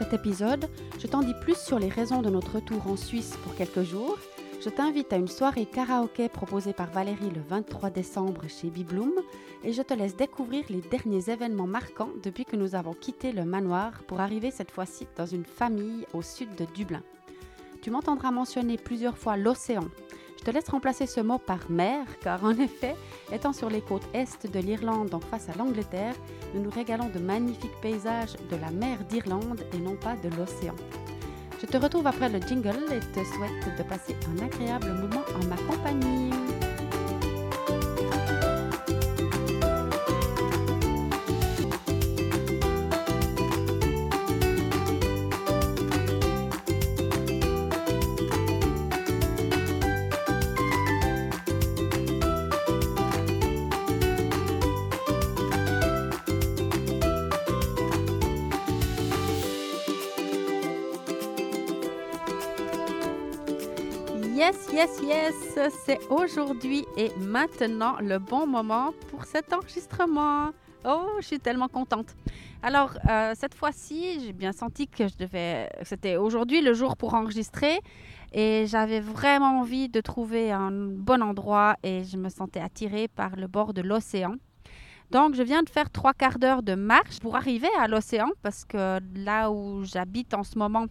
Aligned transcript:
Cet 0.00 0.14
épisode, 0.14 0.70
je 0.98 1.06
t'en 1.06 1.20
dis 1.20 1.34
plus 1.42 1.58
sur 1.58 1.78
les 1.78 1.90
raisons 1.90 2.22
de 2.22 2.30
notre 2.30 2.54
retour 2.54 2.86
en 2.86 2.96
Suisse 2.96 3.36
pour 3.44 3.54
quelques 3.54 3.82
jours. 3.82 4.16
Je 4.64 4.70
t'invite 4.70 5.12
à 5.12 5.16
une 5.16 5.28
soirée 5.28 5.66
karaoké 5.66 6.30
proposée 6.30 6.72
par 6.72 6.90
Valérie 6.90 7.28
le 7.28 7.42
23 7.46 7.90
décembre 7.90 8.48
chez 8.48 8.70
Bibloom 8.70 9.12
et 9.62 9.74
je 9.74 9.82
te 9.82 9.92
laisse 9.92 10.16
découvrir 10.16 10.64
les 10.70 10.80
derniers 10.80 11.28
événements 11.28 11.66
marquants 11.66 12.08
depuis 12.22 12.46
que 12.46 12.56
nous 12.56 12.74
avons 12.74 12.94
quitté 12.94 13.30
le 13.32 13.44
manoir 13.44 14.02
pour 14.06 14.20
arriver 14.20 14.50
cette 14.50 14.70
fois-ci 14.70 15.06
dans 15.18 15.26
une 15.26 15.44
famille 15.44 16.06
au 16.14 16.22
sud 16.22 16.54
de 16.54 16.64
Dublin. 16.74 17.02
Tu 17.82 17.90
m'entendras 17.90 18.30
mentionner 18.30 18.78
plusieurs 18.78 19.18
fois 19.18 19.36
l'océan, 19.36 19.84
je 20.40 20.44
te 20.46 20.50
laisse 20.52 20.70
remplacer 20.70 21.06
ce 21.06 21.20
mot 21.20 21.36
par 21.36 21.70
mer, 21.70 22.06
car 22.20 22.42
en 22.44 22.52
effet, 22.52 22.96
étant 23.30 23.52
sur 23.52 23.68
les 23.68 23.82
côtes 23.82 24.08
est 24.14 24.50
de 24.50 24.58
l'Irlande, 24.58 25.10
donc 25.10 25.22
face 25.24 25.50
à 25.50 25.58
l'Angleterre, 25.58 26.14
nous 26.54 26.62
nous 26.62 26.70
régalons 26.70 27.10
de 27.10 27.18
magnifiques 27.18 27.78
paysages 27.82 28.36
de 28.50 28.56
la 28.56 28.70
mer 28.70 29.04
d'Irlande 29.10 29.60
et 29.74 29.78
non 29.78 29.96
pas 29.96 30.16
de 30.16 30.34
l'océan. 30.34 30.74
Je 31.60 31.66
te 31.66 31.76
retrouve 31.76 32.06
après 32.06 32.30
le 32.30 32.40
jingle 32.40 32.86
et 32.90 33.00
te 33.00 33.22
souhaite 33.22 33.76
de 33.76 33.82
passer 33.82 34.16
un 34.30 34.42
agréable 34.42 34.94
moment 34.94 35.24
en 35.34 35.46
ma 35.46 35.56
compagnie. 35.70 36.30
C'est 65.68 65.98
aujourd'hui 66.10 66.84
et 66.96 67.10
maintenant 67.18 67.96
le 68.00 68.18
bon 68.18 68.46
moment 68.46 68.92
pour 69.08 69.24
cet 69.24 69.52
enregistrement. 69.52 70.50
Oh, 70.86 71.06
je 71.20 71.26
suis 71.26 71.40
tellement 71.40 71.68
contente. 71.68 72.16
Alors, 72.62 72.96
euh, 73.08 73.34
cette 73.36 73.54
fois-ci, 73.54 74.20
j'ai 74.20 74.32
bien 74.32 74.52
senti 74.52 74.88
que. 74.88 75.04
C'était 75.82 76.16
aujourd'hui 76.16 76.62
le 76.62 76.72
jour 76.72 76.96
pour 76.96 77.14
enregistrer 77.14 77.80
et 78.32 78.64
j'avais 78.66 79.00
vraiment 79.00 79.60
envie 79.60 79.88
de 79.88 80.00
trouver 80.00 80.50
un 80.50 80.70
bon 80.70 81.22
endroit 81.22 81.76
et 81.82 82.04
je 82.04 82.16
me 82.16 82.30
sentais 82.30 82.60
attirée 82.60 83.08
par 83.08 83.36
le 83.36 83.46
bord 83.46 83.74
de 83.74 83.82
l'océan. 83.82 84.36
Donc, 85.10 85.34
je 85.34 85.42
viens 85.42 85.62
de 85.62 85.68
faire 85.68 85.90
trois 85.90 86.14
quarts 86.14 86.38
d'heure 86.38 86.62
de 86.62 86.74
marche 86.74 87.18
pour 87.20 87.36
arriver 87.36 87.68
à 87.78 87.88
l'océan 87.88 88.30
parce 88.42 88.64
que 88.64 89.00
là 89.14 89.50
où 89.50 89.84
j'habite 89.84 90.32
en 90.32 90.44
ce 90.44 90.56
moment, 90.56 90.86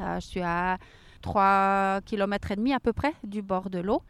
euh, 0.00 0.20
je 0.20 0.26
suis 0.26 0.40
à 0.42 0.78
3 1.24 2.00
km 2.04 2.52
et 2.52 2.56
demi 2.56 2.74
à 2.74 2.80
peu 2.80 2.92
près 2.92 3.14
du 3.24 3.40
bord 3.40 3.70
de 3.70 3.78
l'eau. 3.78 4.02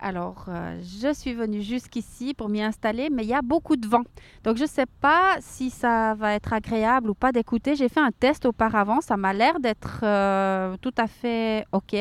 Alors, 0.00 0.46
euh, 0.48 0.80
je 0.80 1.12
suis 1.12 1.32
venue 1.32 1.62
jusqu'ici 1.62 2.34
pour 2.34 2.48
m'y 2.48 2.60
installer, 2.60 3.08
mais 3.08 3.22
il 3.22 3.28
y 3.28 3.34
a 3.34 3.42
beaucoup 3.42 3.76
de 3.76 3.86
vent. 3.86 4.02
Donc, 4.42 4.56
je 4.56 4.62
ne 4.62 4.68
sais 4.68 4.86
pas 5.00 5.36
si 5.40 5.70
ça 5.70 6.14
va 6.14 6.32
être 6.32 6.52
agréable 6.52 7.10
ou 7.10 7.14
pas 7.14 7.30
d'écouter. 7.30 7.76
J'ai 7.76 7.88
fait 7.88 8.00
un 8.00 8.10
test 8.10 8.46
auparavant. 8.46 9.00
Ça 9.00 9.16
m'a 9.16 9.32
l'air 9.32 9.60
d'être 9.60 10.00
euh, 10.02 10.76
tout 10.80 10.94
à 10.96 11.06
fait 11.06 11.66
OK. 11.70 11.94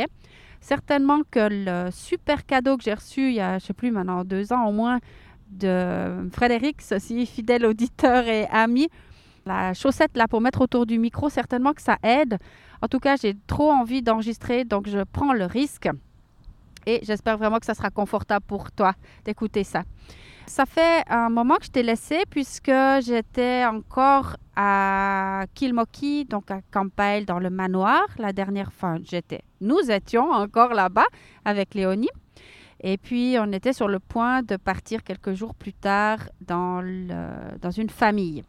Certainement 0.62 1.20
que 1.30 1.48
le 1.52 1.92
super 1.92 2.46
cadeau 2.46 2.78
que 2.78 2.84
j'ai 2.84 2.94
reçu 2.94 3.28
il 3.30 3.36
y 3.36 3.42
a, 3.42 3.60
je 3.60 3.66
ne 3.66 3.68
sais 3.68 3.74
plus, 3.74 3.92
maintenant 3.92 4.24
deux 4.24 4.52
ans 4.52 4.66
au 4.68 4.72
moins, 4.72 5.00
de 5.50 6.30
Frédéric, 6.32 6.82
ceci 6.82 7.26
fidèle 7.36 7.66
auditeur 7.66 8.26
et 8.26 8.48
ami, 8.48 8.88
la 9.46 9.74
chaussette 9.74 10.16
là 10.16 10.28
pour 10.28 10.42
mettre 10.42 10.62
autour 10.62 10.86
du 10.86 10.98
micro, 10.98 11.30
certainement 11.30 11.74
que 11.74 11.82
ça 11.82 11.98
aide. 12.04 12.38
En 12.82 12.88
tout 12.88 13.00
cas, 13.00 13.16
j'ai 13.16 13.36
trop 13.48 13.72
envie 13.72 14.02
d'enregistrer, 14.02 14.66
donc 14.66 14.88
je 14.88 15.00
prends 15.04 15.34
le 15.34 15.46
risque. 15.46 15.90
Et 16.88 17.00
j'espère 17.04 17.38
vraiment 17.38 17.60
que 17.60 17.66
ça 17.66 17.76
sera 17.76 17.92
confortable 17.92 18.46
pour 18.48 18.72
toi 18.72 18.94
d'écouter 19.24 19.64
ça. 19.64 19.84
Ça 20.48 20.66
fait 20.66 21.04
un 21.08 21.30
moment 21.30 21.58
que 21.58 21.66
je 21.66 21.70
t'ai 21.70 21.84
laissé 21.84 22.24
puisque 22.30 22.72
j'étais 23.02 23.64
encore 23.66 24.36
à 24.56 25.46
Kilmoki, 25.54 26.26
donc 26.26 26.50
à 26.50 26.62
Campbell, 26.72 27.26
dans 27.26 27.40
le 27.40 27.50
manoir. 27.50 28.04
La 28.18 28.34
dernière 28.34 28.74
fois, 28.74 28.98
j'étais. 29.04 29.42
Nous 29.62 29.92
étions 29.92 30.32
encore 30.32 30.74
là-bas 30.74 31.06
avec 31.46 31.76
Léonie. 31.76 32.10
Et 32.84 32.98
puis, 32.98 33.38
on 33.40 33.52
était 33.52 33.74
sur 33.74 33.88
le 33.88 34.00
point 34.00 34.42
de 34.42 34.58
partir 34.58 35.04
quelques 35.04 35.34
jours 35.34 35.54
plus 35.54 35.74
tard 35.74 36.18
dans, 36.42 36.82
une 36.82 37.90
famille. 37.90 38.44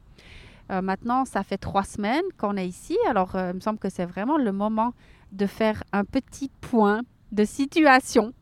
Euh, 0.72 0.80
maintenant, 0.80 1.24
ça 1.24 1.42
fait 1.42 1.58
trois 1.58 1.84
semaines 1.84 2.22
qu'on 2.38 2.56
est 2.56 2.66
ici. 2.66 2.96
Alors, 3.08 3.36
euh, 3.36 3.50
il 3.50 3.56
me 3.56 3.60
semble 3.60 3.78
que 3.78 3.90
c'est 3.90 4.06
vraiment 4.06 4.38
le 4.38 4.52
moment 4.52 4.94
de 5.30 5.46
faire 5.46 5.82
un 5.92 6.04
petit 6.04 6.50
point 6.60 7.02
de 7.30 7.44
situation. 7.44 8.32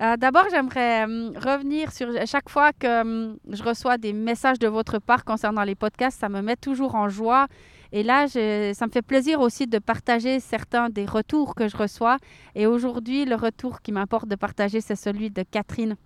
Euh, 0.00 0.16
D'abord, 0.16 0.44
j'aimerais 0.50 1.04
revenir 1.04 1.92
sur 1.92 2.08
chaque 2.26 2.48
fois 2.48 2.72
que 2.72 3.36
je 3.50 3.62
reçois 3.64 3.98
des 3.98 4.12
messages 4.12 4.60
de 4.60 4.68
votre 4.68 5.00
part 5.00 5.24
concernant 5.24 5.64
les 5.64 5.74
podcasts, 5.74 6.20
ça 6.20 6.28
me 6.28 6.40
met 6.40 6.54
toujours 6.54 6.94
en 6.94 7.08
joie. 7.08 7.48
Et 7.90 8.04
là, 8.04 8.28
ça 8.28 8.86
me 8.86 8.90
fait 8.92 9.02
plaisir 9.02 9.40
aussi 9.40 9.66
de 9.66 9.78
partager 9.78 10.38
certains 10.40 10.90
des 10.90 11.06
retours 11.06 11.54
que 11.56 11.66
je 11.68 11.76
reçois. 11.76 12.18
Et 12.54 12.66
aujourd'hui, 12.66 13.24
le 13.24 13.34
retour 13.34 13.80
qui 13.80 13.90
m'importe 13.90 14.28
de 14.28 14.36
partager, 14.36 14.80
c'est 14.80 14.94
celui 14.94 15.30
de 15.30 15.42
Catherine 15.42 15.96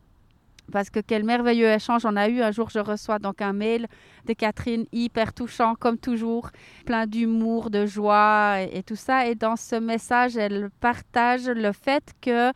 parce 0.70 0.90
que 0.90 1.00
quel 1.00 1.24
merveilleux 1.24 1.68
échange 1.68 2.04
on 2.04 2.16
a 2.16 2.28
eu. 2.28 2.42
Un 2.42 2.52
jour, 2.52 2.70
je 2.70 2.78
reçois 2.78 3.18
donc 3.18 3.42
un 3.42 3.52
mail 3.52 3.86
de 4.26 4.32
Catherine, 4.32 4.84
hyper 4.92 5.32
touchant, 5.32 5.74
comme 5.74 5.98
toujours, 5.98 6.50
plein 6.86 7.06
d'humour, 7.06 7.70
de 7.70 7.86
joie 7.86 8.58
et, 8.60 8.82
tout 8.82 8.96
ça. 8.96 9.26
Et 9.26 9.34
dans 9.34 9.56
ce 9.56 9.76
message, 9.76 10.36
elle 10.36 10.70
partage 10.80 11.48
le 11.48 11.72
fait 11.72 12.14
que 12.20 12.50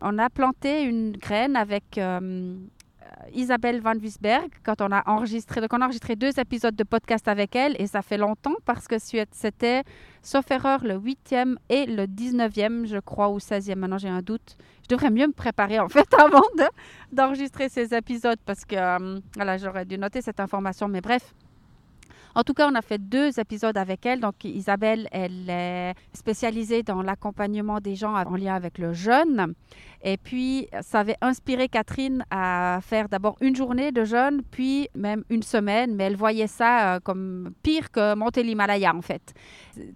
on 0.00 0.18
a 0.18 0.28
planté 0.28 0.82
une 0.82 1.12
graine 1.12 1.54
avec 1.54 1.96
euh, 1.96 2.56
Isabelle 3.34 3.80
Van 3.80 3.94
Wiesberg 3.94 4.50
quand 4.64 4.80
on 4.80 4.90
a 4.92 5.02
enregistré. 5.08 5.60
Donc, 5.60 5.72
on 5.72 5.80
a 5.80 5.84
enregistré 5.84 6.16
deux 6.16 6.38
épisodes 6.38 6.74
de 6.74 6.84
podcast 6.84 7.28
avec 7.28 7.56
elle 7.56 7.74
et 7.80 7.86
ça 7.86 8.02
fait 8.02 8.18
longtemps 8.18 8.54
parce 8.64 8.88
que 8.88 8.96
c'était, 8.98 9.82
sauf 10.22 10.50
erreur, 10.50 10.84
le 10.84 10.98
8e 10.98 11.56
et 11.68 11.86
le 11.86 12.06
19e, 12.06 12.86
je 12.86 12.98
crois, 12.98 13.30
ou 13.30 13.38
16e. 13.38 13.76
Maintenant, 13.76 13.98
j'ai 13.98 14.08
un 14.08 14.22
doute. 14.22 14.56
Je 14.82 14.88
devrais 14.88 15.10
mieux 15.10 15.26
me 15.26 15.32
préparer 15.32 15.78
en 15.78 15.88
fait 15.88 16.12
avant 16.18 16.42
d'enregistrer 17.12 17.68
ces 17.68 17.94
épisodes 17.94 18.38
parce 18.44 18.64
que 18.64 18.76
euh, 18.76 19.20
voilà, 19.36 19.56
j'aurais 19.56 19.84
dû 19.84 19.98
noter 19.98 20.22
cette 20.22 20.40
information. 20.40 20.88
Mais 20.88 21.00
bref, 21.00 21.34
en 22.34 22.42
tout 22.42 22.54
cas, 22.54 22.68
on 22.70 22.74
a 22.74 22.82
fait 22.82 22.98
deux 22.98 23.38
épisodes 23.38 23.76
avec 23.76 24.06
elle. 24.06 24.20
Donc, 24.20 24.44
Isabelle, 24.44 25.08
elle 25.12 25.48
est 25.48 25.94
spécialisée 26.14 26.82
dans 26.82 27.02
l'accompagnement 27.02 27.80
des 27.80 27.94
gens 27.94 28.14
en 28.14 28.36
lien 28.36 28.54
avec 28.54 28.78
le 28.78 28.92
jeûne. 28.92 29.54
Et 30.02 30.16
puis, 30.16 30.68
ça 30.80 31.00
avait 31.00 31.16
inspiré 31.20 31.68
Catherine 31.68 32.24
à 32.30 32.80
faire 32.82 33.08
d'abord 33.08 33.36
une 33.40 33.54
journée 33.54 33.92
de 33.92 34.04
jeûne, 34.04 34.42
puis 34.50 34.88
même 34.94 35.24
une 35.30 35.42
semaine. 35.42 35.94
Mais 35.94 36.04
elle 36.04 36.16
voyait 36.16 36.46
ça 36.46 36.94
euh, 36.94 37.00
comme 37.00 37.52
pire 37.62 37.90
que 37.90 38.14
monter 38.14 38.42
l'Himalaya, 38.42 38.94
en 38.94 39.02
fait. 39.02 39.34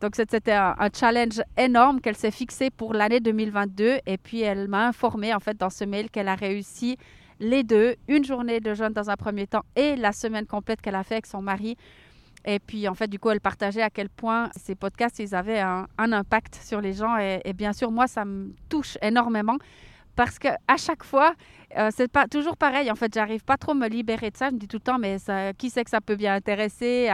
Donc, 0.01 0.15
c'était 0.17 0.53
un, 0.53 0.75
challenge 0.95 1.41
énorme 1.57 2.01
qu'elle 2.01 2.17
s'est 2.17 2.31
fixé 2.31 2.71
pour 2.71 2.95
l'année 2.95 3.21
2022. 3.21 3.99
Et 4.07 4.19
puis, 4.19 4.43
elle 4.43 4.69
m'a 4.69 4.87
informé, 4.87 5.35
en 5.35 5.41
fait, 5.41 5.57
dans 5.57 5.71
ce 5.71 5.85
mail 5.85 6.11
qu'elle 6.11 6.29
a 6.29 6.35
réussi 6.35 6.97
les 7.41 7.65
deux, 7.65 7.97
une 8.09 8.25
journée 8.25 8.61
de 8.61 8.75
jeûne 8.75 8.93
dans 8.93 9.11
un 9.11 9.17
premier 9.17 9.47
temps 9.47 9.63
et 9.75 9.97
la 9.97 10.13
semaine 10.13 10.47
complète 10.47 10.81
qu'elle 10.81 10.95
a 10.95 11.03
fait 11.03 11.17
avec 11.17 11.27
son 11.27 11.43
mari 11.43 11.77
et 12.47 12.61
puis, 12.61 12.87
en 12.87 12.95
fait, 12.95 13.09
du 13.09 13.19
coup, 13.19 13.31
elle 13.31 13.41
partageait 13.41 13.83
à 13.83 13.91
quel 13.91 14.09
point 14.09 14.51
ces 14.57 14.77
podcasts, 14.77 15.19
ils 15.19 15.35
avaient 15.35 15.59
un, 15.59 15.87
impact 15.99 16.55
sur 16.63 16.81
les 16.81 16.93
gens. 16.93 17.17
Et, 17.19 17.53
bien 17.53 17.73
sûr, 17.73 17.91
moi, 17.91 18.07
ça 18.07 18.25
me 18.25 18.55
touche 18.69 18.97
énormément 19.03 19.57
parce 20.15 20.39
que 20.39 20.49
à 20.67 20.79
chaque 20.79 21.05
fois, 21.05 21.35
euh, 21.77 21.91
c'est 21.95 22.11
pas 22.11 22.27
toujours 22.27 22.57
pareil. 22.57 22.91
En 22.91 22.95
fait, 22.95 23.13
j'arrive 23.13 23.45
pas 23.45 23.57
trop 23.59 23.73
à 23.73 23.75
me 23.75 23.89
libérer 23.89 24.31
de 24.31 24.37
ça. 24.37 24.49
Je 24.49 24.55
me 24.55 24.59
dis 24.61 24.69
tout 24.69 24.79
le 24.79 24.83
temps, 24.83 24.99
mais 24.99 25.17
qui 25.59 25.69
sait 25.69 25.85
que 25.85 25.91
ça 25.91 26.01
peut 26.01 26.17
bien 26.17 26.37
intéresser? 26.37 27.11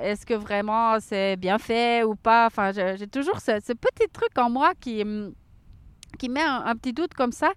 Est-ce 0.00 0.24
que 0.24 0.34
vraiment 0.34 0.98
c'est 1.00 1.36
bien 1.36 1.58
fait 1.58 2.04
ou 2.04 2.14
pas? 2.14 2.46
Enfin, 2.46 2.70
j'ai 2.72 3.06
toujours 3.08 3.40
ce, 3.40 3.72
petit 3.72 4.08
truc 4.12 4.38
en 4.38 4.48
moi 4.48 4.72
qui, 4.80 5.04
qui 6.18 6.28
met 6.28 6.40
un 6.40 6.74
petit 6.76 6.92
doute 6.92 7.12
comme 7.12 7.32
ça. 7.32 7.50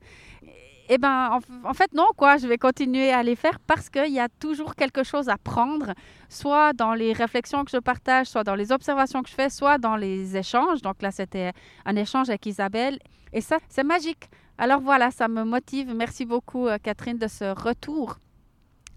Eh 0.92 0.98
ben, 0.98 1.40
en, 1.66 1.74
fait, 1.76 1.94
non, 1.94 2.08
quoi. 2.18 2.38
Je 2.38 2.48
vais 2.48 2.58
continuer 2.58 3.12
à 3.12 3.22
les 3.22 3.36
faire 3.36 3.60
parce 3.60 3.92
qu'il 3.92 4.12
y 4.12 4.20
a 4.20 4.28
toujours 4.28 4.74
quelque 4.74 5.04
chose 5.04 5.30
à 5.30 5.38
prendre, 5.38 5.94
soit 6.30 6.74
dans 6.74 6.96
les 6.96 7.14
réflexions 7.14 7.64
que 7.64 7.70
je 7.70 7.78
partage, 7.78 8.26
soit 8.26 8.44
dans 8.44 8.56
les 8.56 8.72
observations 8.72 9.22
que 9.22 9.30
je 9.30 9.36
fais, 9.36 9.50
soit 9.52 9.78
dans 9.78 9.96
les 9.96 10.36
échanges. 10.36 10.82
Donc 10.82 11.04
là, 11.04 11.12
c'était 11.12 11.54
un 11.86 11.96
échange 11.96 12.30
avec 12.30 12.44
Isabelle. 12.48 12.98
Et 13.34 13.42
ça, 13.42 13.60
c'est 13.70 13.84
magique. 13.84 14.32
Alors 14.58 14.82
voilà, 14.82 15.12
ça 15.12 15.28
me 15.28 15.44
motive. 15.44 15.94
Merci 15.94 16.26
beaucoup, 16.26 16.68
euh, 16.68 16.80
Catherine, 16.82 17.20
de 17.20 17.28
ce 17.28 17.46
retour 17.46 18.18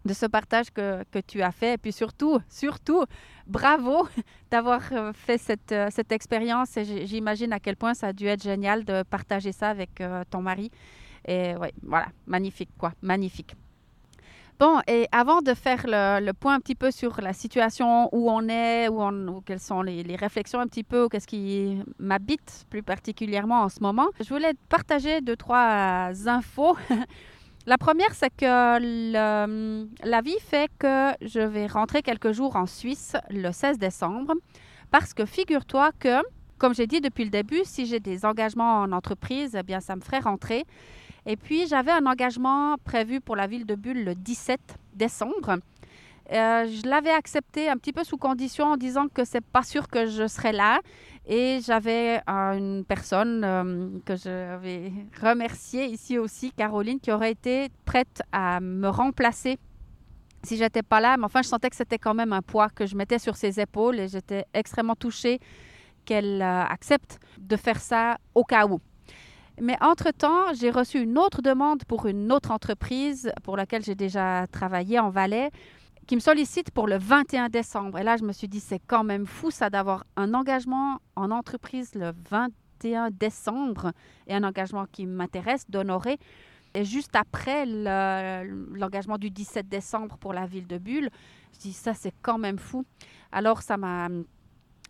de 0.05 0.15
ce 0.15 0.27
partage 0.27 0.73
que, 0.73 1.05
que, 1.13 1.21
tu 1.21 1.43
as 1.43 1.53
fait. 1.53 1.75
Et 1.75 1.79
puis 1.79 1.93
surtout, 1.93 2.41
surtout, 2.49 3.05
bravo 3.47 4.09
d'avoir 4.51 4.81
euh, 4.93 5.13
fait 5.13 5.39
cette, 5.39 5.73
euh, 5.73 5.89
cette 5.91 6.11
expérience. 6.11 6.75
Et 6.79 7.07
j'imagine 7.07 7.53
à 7.53 7.61
quel 7.61 7.77
point 7.77 7.93
ça 7.93 8.09
a 8.09 8.13
dû 8.15 8.27
être 8.27 8.43
génial 8.43 8.85
de 8.85 9.03
partager 9.03 9.53
ça 9.53 9.69
avec 9.69 10.03
ton 10.31 10.41
mari. 10.41 10.71
Et 11.27 11.55
oui, 11.61 11.69
voilà, 11.83 12.09
magnifique, 12.27 12.71
quoi, 12.79 12.93
magnifique. 13.03 13.55
Bon, 14.63 14.81
et 14.87 15.09
avant 15.11 15.43
de 15.43 15.55
faire 15.55 15.83
le, 15.87 16.31
point 16.31 16.55
un 16.55 16.61
petit 16.61 16.77
peu 16.77 16.93
sur 16.93 17.21
la 17.21 17.33
situation 17.33 18.09
où 18.15 18.31
on 18.31 18.49
est, 18.49 18.87
où, 18.87 19.03
on, 19.03 19.41
quelles 19.41 19.59
sont 19.59 19.83
les, 19.83 20.15
réflexions 20.15 20.61
un 20.61 20.69
petit 20.69 20.85
peu, 20.85 21.09
qu'est-ce 21.09 21.27
qui 21.27 21.83
m'habite 21.99 22.67
plus 22.71 22.85
particulièrement 22.85 23.63
en 23.63 23.69
ce 23.69 23.81
moment, 23.81 24.07
je 24.21 24.29
voulais 24.29 24.53
partager 24.69 25.21
deux, 25.21 25.35
trois 25.35 26.11
infos. 26.27 26.77
la 27.67 27.77
première, 27.77 28.15
c'est 28.15 28.31
que 28.31 28.47
la 30.07 30.21
vie 30.21 30.39
fait 30.39 30.71
que 30.79 31.11
je 31.23 31.41
vais 31.41 31.67
rentrer 31.67 32.03
quelques 32.03 32.31
jours 32.31 32.55
en 32.55 32.67
Suisse 32.67 33.17
le 33.31 33.51
16 33.51 33.79
décembre, 33.79 34.35
parce 34.93 35.13
que 35.13 35.25
figure-toi 35.25 35.91
que, 35.99 36.23
comme 36.59 36.73
j'ai 36.73 36.87
dit 36.87 37.01
depuis 37.01 37.25
le 37.25 37.31
début, 37.31 37.63
si 37.65 37.87
j'ai 37.87 37.99
des 37.99 38.25
engagements 38.25 38.83
en 38.83 38.93
entreprise, 38.93 39.57
eh 39.59 39.65
bien, 39.65 39.81
ça 39.81 39.97
me 39.97 40.03
ferait 40.03 40.21
rentrer. 40.21 40.67
Et 41.27 41.37
puis, 41.37 41.67
j'avais 41.67 41.93
un 41.93 42.07
engagement 42.07 42.77
prévu 42.85 43.21
pour 43.21 43.37
la 43.37 43.47
ville 43.47 43.67
de 43.67 43.75
Bulle 43.75 44.05
le 44.05 44.15
17 44.15 44.61
décembre. 44.95 45.59
Euh, 46.33 46.67
je 46.67 46.89
l'avais 46.89 47.11
accepté 47.11 47.69
un 47.69 47.77
petit 47.77 47.93
peu 47.93 48.05
sous 48.05 48.17
condition 48.17 48.67
en 48.67 48.77
disant 48.77 49.09
que 49.09 49.25
c'est 49.25 49.45
pas 49.45 49.63
sûr 49.63 49.89
que 49.89 50.07
je 50.07 50.27
serais 50.27 50.53
là. 50.53 50.81
Et 51.27 51.61
j'avais 51.65 52.21
une 52.27 52.85
personne 52.85 53.45
euh, 53.45 53.89
que 54.05 54.17
je 54.17 54.57
vais 54.59 54.93
remercier 55.21 55.87
ici 55.87 56.19
aussi, 56.19 56.51
Caroline, 56.53 57.01
qui 57.01 57.13
aurait 57.13 57.33
été 57.33 57.69
prête 57.85 58.23
à 58.33 58.61
me 58.61 58.89
remplacer 58.89 59.59
si 60.43 60.57
j'étais 60.57 60.83
pas 60.83 61.01
là. 61.01 61.17
Mais 61.17 61.25
enfin, 61.25 61.43
je 61.43 61.49
sentais 61.49 61.71
que 61.71 61.77
c'était 61.77 61.99
quand 61.99 62.15
même 62.15 62.33
un 62.33 62.43
poids 62.43 62.69
que 62.71 62.87
je 62.87 62.97
mettais 62.97 63.19
sur 63.19 63.37
ses 63.37 63.61
épaules 63.61 64.01
et 64.01 64.09
j'étais 64.09 64.45
extrêmement 64.55 64.97
touchée 64.97 65.39
qu'elle 66.05 66.43
euh, 66.43 66.65
accepte 66.65 67.21
de 67.39 67.57
faire 67.57 67.81
ça 67.81 68.19
au 68.35 68.43
cas 68.43 68.67
où. 68.67 68.81
Mais 69.63 69.77
entre-temps, 69.81 70.53
j'ai 70.55 70.71
reçu 70.71 71.01
une 71.01 71.17
autre 71.17 71.41
demande 71.41 71.85
pour 71.85 72.07
une 72.07 72.33
autre 72.33 72.51
entreprise 72.51 73.31
pour 73.45 73.57
laquelle 73.57 73.85
j'ai 73.85 73.95
déjà 73.95 74.49
travaillé 74.49 74.99
en 74.99 75.09
Valais 75.09 75.53
qui 76.09 76.17
me 76.17 76.21
sollicite 76.21 76.73
pour 76.73 76.89
le 76.89 76.99
21 76.99 77.49
décembre. 77.49 78.01
Et 78.01 78.03
là, 78.03 78.17
je 78.17 78.25
me 78.25 78.33
suis 78.33 78.49
dit, 78.49 78.59
c'est 78.59 78.81
quand 78.85 79.05
même 79.05 79.25
fou 79.25 79.53
ça 79.53 79.71
d'avoir 79.71 80.05
un 80.17 80.35
engagement 80.35 80.99
en 81.15 81.31
entreprise 81.31 81.95
le 81.95 82.11
21 82.29 83.13
décembre 83.13 83.93
et 84.27 84.35
un 84.35 84.43
engagement 84.43 84.87
qui 84.91 85.07
m'intéresse 85.07 85.65
d'honorer. 85.71 86.19
Et 86.75 86.85
juste 86.85 87.15
après 87.15 87.65
l'engagement 87.65 89.17
du 89.17 89.31
17 89.31 89.69
décembre 89.69 90.19
pour 90.19 90.33
la 90.33 90.45
ville 90.45 90.67
de 90.67 90.79
Bulle, 90.79 91.09
je 91.53 91.59
dis, 91.61 91.73
ça, 91.73 91.95
c'est 91.95 92.15
quand 92.21 92.39
même 92.39 92.59
fou. 92.59 92.85
Alors, 93.31 93.63
ça 93.63 93.77
m'a 93.77 94.09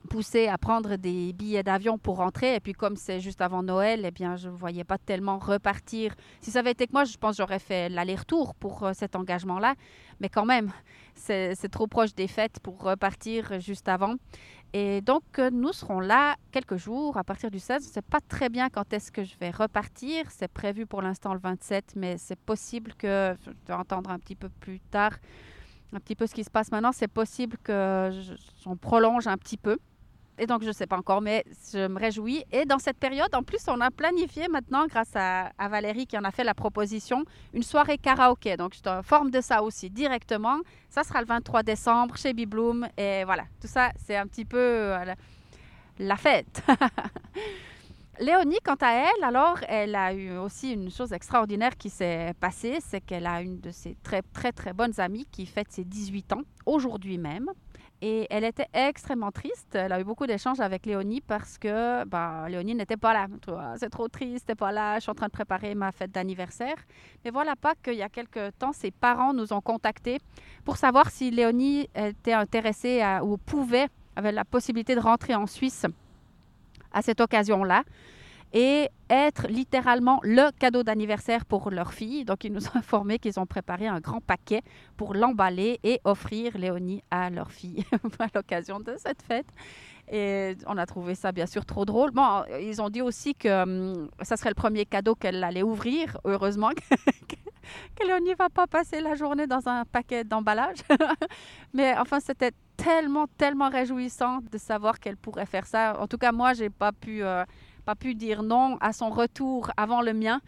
poussé 0.09 0.49
à 0.49 0.59
prendre 0.59 0.97
des 0.97 1.33
billets 1.33 1.63
d'avion 1.63 1.99
pour 1.99 2.17
rentrer. 2.17 2.55
Et 2.55 2.61
puis 2.61 2.73
comme 2.73 2.97
c'est 2.97 3.21
juste 3.21 3.41
avant 3.41 3.63
Noël, 3.63 4.03
eh 4.05 4.11
bien, 4.11 4.37
je 4.37 4.49
ne 4.49 4.55
voyais 4.55 4.85
pas 4.85 4.99
tellement 4.99 5.39
repartir. 5.39 6.15
Si 6.41 6.51
ça 6.51 6.61
avait 6.61 6.73
été 6.73 6.87
que 6.87 6.93
moi, 6.93 7.05
je 7.05 7.17
pense 7.17 7.37
que 7.37 7.43
j'aurais 7.43 7.59
fait 7.59 7.89
l'aller-retour 7.89 8.55
pour 8.55 8.83
euh, 8.85 8.93
cet 8.95 9.17
engagement-là. 9.17 9.75
Mais 10.21 10.29
quand 10.29 10.45
même, 10.45 10.73
c'est 11.15 11.71
trop 11.71 11.87
proche 11.87 12.15
des 12.15 12.29
fêtes 12.29 12.61
pour 12.61 12.81
repartir 12.83 13.61
juste 13.61 13.89
avant. 13.89 14.15
Et 14.73 15.03
donc, 15.03 15.23
euh, 15.39 15.51
nous 15.51 15.73
serons 15.73 16.01
là 16.01 16.37
quelques 16.51 16.77
jours 16.77 17.17
à 17.19 17.25
partir 17.25 17.51
du 17.51 17.59
16. 17.59 17.83
Je 17.83 17.89
ne 17.89 17.93
sais 17.93 18.03
pas 18.03 18.21
très 18.21 18.49
bien 18.49 18.71
quand 18.71 18.91
est-ce 18.93 19.13
que 19.13 19.23
je 19.23 19.37
vais 19.39 19.51
repartir. 19.51 20.31
C'est 20.31 20.49
prévu 20.49 20.87
pour 20.87 21.03
l'instant 21.03 21.35
le 21.35 21.41
27, 21.41 21.93
mais 21.97 22.17
c'est 22.17 22.39
possible 22.39 22.95
que, 22.95 23.35
je 23.45 23.51
vais 23.67 23.75
entendre 23.75 24.11
un 24.11 24.19
petit 24.19 24.37
peu 24.37 24.49
plus 24.49 24.81
tard, 24.81 25.13
un 25.93 26.01
petit 26.01 26.15
peu 26.15 26.27
ce 26.27 26.35
qui 26.35 26.45
se 26.45 26.51
passe 26.51 26.73
maintenant, 26.73 26.93
c'est 26.93 27.09
possible 27.09 27.59
que 27.63 28.11
j'en 28.65 28.77
prolonge 28.77 29.27
un 29.27 29.37
petit 29.37 29.59
peu. 29.59 29.79
Et 30.39 30.47
donc, 30.47 30.63
je 30.63 30.69
ne 30.69 30.73
sais 30.73 30.87
pas 30.87 30.97
encore, 30.97 31.21
mais 31.21 31.45
je 31.73 31.87
me 31.87 31.99
réjouis. 31.99 32.45
Et 32.51 32.65
dans 32.65 32.79
cette 32.79 32.97
période, 32.97 33.35
en 33.35 33.43
plus, 33.43 33.61
on 33.69 33.81
a 33.81 33.91
planifié 33.91 34.49
maintenant, 34.49 34.87
grâce 34.87 35.15
à, 35.15 35.51
Valérie 35.69 36.07
qui 36.07 36.17
en 36.17 36.25
a 36.25 36.31
fait 36.31 36.45
la 36.45 36.55
proposition, 36.55 37.25
une 37.53 37.63
soirée 37.63 37.99
karaoké. 37.99 38.57
Donc, 38.57 38.75
je 38.75 38.81
te 38.81 39.03
forme 39.03 39.31
de 39.31 39.41
ça 39.41 39.63
aussi 39.63 39.91
directement. 39.91 40.59
Ça 40.89 41.05
sera 41.05 41.21
le 41.21 41.27
23 41.27 41.63
décembre 41.63 42.17
chez 42.17 42.33
Bibloom. 42.33 42.89
Et 42.97 43.25
voilà, 43.25 43.45
tout 43.61 43.69
ça, 43.69 43.91
c'est 43.97 44.17
un 44.17 44.27
petit 44.27 44.45
peu 44.45 44.59
euh, 44.59 45.15
la 45.99 46.17
fête. 46.17 46.63
Léonie, 48.21 48.59
quant 48.63 48.77
à 48.81 48.93
elle, 48.93 49.25
alors, 49.25 49.59
elle 49.69 49.95
a 49.95 50.13
eu 50.13 50.37
aussi 50.37 50.73
une 50.73 50.91
chose 50.91 51.13
extraordinaire 51.13 51.77
qui 51.77 51.91
s'est 51.91 52.35
passée, 52.39 52.79
c'est 52.81 53.01
qu'elle 53.01 53.27
a 53.27 53.41
une 53.41 53.59
de 53.61 53.71
ses 53.71 53.97
très, 54.03 54.23
très, 54.23 54.53
très 54.53 54.73
bonnes 54.73 54.99
amies 55.01 55.27
qui 55.33 55.47
fête 55.47 55.73
ses 55.73 55.85
18 55.85 56.35
ans, 56.35 56.43
aujourd'hui 56.67 57.19
même. 57.19 57.51
Et 58.05 58.27
elle 58.31 58.43
était 58.43 58.67
extrêmement 58.75 59.31
triste. 59.31 59.77
Elle 59.77 59.93
a 59.93 60.01
eu 60.01 60.05
beaucoup 60.05 60.27
d'échanges 60.27 60.59
avec 60.59 60.87
Léonie 60.87 61.21
parce 61.21 61.57
que 61.57 62.05
bah, 62.05 62.49
Léonie 62.49 62.75
n'était 62.75 62.97
pas 62.97 63.13
là. 63.13 63.29
C'est 63.77 63.91
trop 63.91 64.09
triste, 64.09 64.49
n'était 64.49 64.57
pas 64.57 64.73
là. 64.73 64.97
Je 64.97 65.03
suis 65.03 65.11
en 65.11 65.15
train 65.15 65.29
de 65.29 65.33
préparer 65.33 65.77
ma 65.77 65.93
fête 65.93 66.11
d'anniversaire. 66.11 66.75
Mais 67.25 67.31
voilà 67.31 67.55
pas 67.55 67.75
qu'il 67.77 67.95
y 67.95 68.03
a 68.03 68.09
quelques 68.09 68.59
temps, 68.59 68.73
ses 68.73 68.91
parents 68.91 69.33
nous 69.33 69.53
ont 69.53 69.61
contactés 69.61 70.19
pour 70.65 70.79
savoir 70.79 71.11
si 71.11 71.31
Léonie 71.31 71.89
était 71.95 72.33
intéressée 72.33 73.05
ou 73.23 73.37
pouvait, 73.37 73.87
avait 74.17 74.33
la 74.33 74.45
possibilité 74.45 74.97
de 74.97 75.01
rentrer 75.01 75.37
en 75.37 75.47
Suisse 75.47 75.87
à 76.93 77.03
cette 77.03 77.21
occasion-là 77.21 77.85
et 78.53 78.91
être 79.09 79.47
littéralement 79.49 80.21
le 80.23 80.51
cadeau 80.59 80.83
d'anniversaire 80.83 81.45
pour 81.45 81.71
leur 81.71 81.93
fille. 81.93 82.25
Donc, 82.25 82.45
ils 82.45 82.53
nous 82.53 82.67
ont 82.69 82.77
informé 82.77 83.19
qu'ils 83.19 83.39
ont 83.39 83.47
préparé 83.47 83.87
un 83.87 84.01
grand 84.01 84.21
paquet 84.21 84.63
pour 84.97 85.15
l'emballer 85.15 85.81
et 85.83 86.01
offrir 86.05 86.57
Léonie 86.57 87.03
à 87.11 87.31
leur 87.31 87.51
fille 87.51 87.85
à 88.19 88.27
l'occasion 88.35 88.81
de 88.81 88.95
cette 88.97 89.23
fête. 89.23 89.47
Et 90.11 90.57
on 90.67 90.77
a 90.77 90.85
trouvé 90.87 91.15
ça 91.15 91.33
bien 91.33 91.47
sûr 91.47 91.65
trop 91.65 91.85
drôle. 91.85 92.11
Bon, 92.11 92.43
ils 92.61 92.83
ont 92.83 92.91
dit 92.91 93.03
aussi 93.03 93.35
que 93.35 93.63
hum, 93.63 94.09
ça 94.23 94.37
serait 94.37 94.51
le 94.51 94.55
premier 94.55 94.85
cadeau 94.85 95.15
qu'elle 95.15 95.43
allait 95.45 95.63
ouvrir. 95.63 96.19
Heureusement 96.25 96.71
que, 97.97 98.07
Léonie 98.07 98.31
ne 98.31 98.37
va 98.37 98.51
pas 98.51 98.67
passer 98.67 99.01
la 99.01 99.15
journée 99.15 99.47
dans 99.47 99.69
un 99.69 99.85
paquet 99.85 100.25
d'emballage. 100.25 100.79
Mais 101.73 101.97
enfin, 101.97 102.19
c'était 102.21 102.53
tellement, 102.77 103.27
tellement 103.39 103.71
réjouissant 103.71 104.41
de 104.51 104.59
savoir 104.59 104.99
qu'elle 104.99 105.17
pourrait 105.17 105.47
faire 105.47 105.67
ça. 105.67 105.99
En 106.01 106.07
tout 106.07 106.19
cas, 106.19 106.33
moi, 106.33 106.53
j'ai 106.55 106.71
pas 106.71 106.93
pu... 106.93 107.23
Euh, 107.23 107.45
pas 107.83 107.95
pu 107.95 108.15
dire 108.15 108.43
non 108.43 108.77
à 108.81 108.93
son 108.93 109.11
retour 109.11 109.71
avant 109.77 110.03
le 110.03 110.13
mien, 110.13 110.41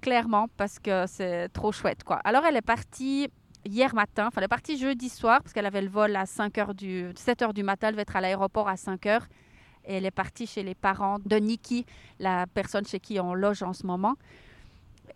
clairement, 0.00 0.48
parce 0.56 0.78
que 0.78 1.04
c'est 1.06 1.48
trop 1.50 1.72
chouette. 1.72 2.04
quoi. 2.04 2.16
Alors, 2.24 2.44
elle 2.44 2.56
est 2.56 2.62
partie 2.62 3.28
hier 3.64 3.94
matin, 3.94 4.28
enfin, 4.28 4.38
elle 4.38 4.44
est 4.44 4.48
partie 4.48 4.78
jeudi 4.78 5.08
soir, 5.08 5.42
parce 5.42 5.52
qu'elle 5.52 5.66
avait 5.66 5.82
le 5.82 5.88
vol 5.88 6.14
à 6.16 6.26
5 6.26 6.58
heures 6.58 6.74
du, 6.74 7.10
7 7.14 7.42
h 7.42 7.52
du 7.52 7.62
matin, 7.62 7.88
elle 7.88 7.94
devait 7.94 8.02
être 8.02 8.16
à 8.16 8.20
l'aéroport 8.20 8.68
à 8.68 8.76
5 8.76 9.06
heures. 9.06 9.26
Et 9.84 9.94
elle 9.94 10.06
est 10.06 10.10
partie 10.10 10.46
chez 10.46 10.62
les 10.62 10.74
parents 10.74 11.18
de 11.24 11.36
Nikki, 11.36 11.86
la 12.18 12.46
personne 12.46 12.84
chez 12.84 13.00
qui 13.00 13.18
on 13.20 13.34
loge 13.34 13.62
en 13.62 13.72
ce 13.72 13.86
moment. 13.86 14.14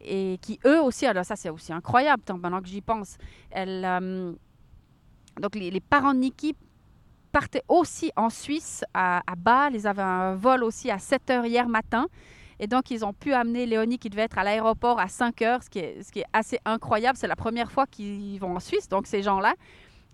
Et 0.00 0.38
qui, 0.40 0.58
eux 0.64 0.80
aussi, 0.80 1.06
alors 1.06 1.24
ça 1.24 1.36
c'est 1.36 1.50
aussi 1.50 1.72
incroyable, 1.72 2.22
tant 2.24 2.38
maintenant 2.38 2.62
que 2.62 2.68
j'y 2.68 2.80
pense. 2.80 3.18
Elle, 3.50 3.84
euh, 3.84 4.32
donc 5.40 5.54
les, 5.54 5.70
les 5.70 5.80
parents 5.80 6.14
de 6.14 6.20
Nikki 6.20 6.54
partaient 7.32 7.64
aussi 7.68 8.12
en 8.14 8.30
Suisse, 8.30 8.84
à, 8.94 9.22
à 9.26 9.34
Bâle. 9.34 9.74
Ils 9.74 9.86
avaient 9.86 10.02
un 10.02 10.34
vol 10.36 10.62
aussi 10.62 10.90
à 10.90 10.98
7 10.98 11.30
heures 11.30 11.46
hier 11.46 11.68
matin. 11.68 12.06
Et 12.60 12.68
donc, 12.68 12.92
ils 12.92 13.04
ont 13.04 13.12
pu 13.12 13.32
amener 13.32 13.66
Léonie 13.66 13.98
qui 13.98 14.08
devait 14.08 14.22
être 14.22 14.38
à 14.38 14.44
l'aéroport 14.44 15.00
à 15.00 15.08
5 15.08 15.42
heures, 15.42 15.62
ce 15.64 15.68
qui 15.68 15.80
est, 15.80 16.24
assez 16.32 16.60
incroyable. 16.64 17.18
C'est 17.18 17.26
la 17.26 17.34
première 17.34 17.72
fois 17.72 17.86
qu'ils 17.86 18.38
vont 18.38 18.54
en 18.54 18.60
Suisse, 18.60 18.88
donc 18.88 19.08
ces 19.08 19.20
gens-là. 19.20 19.54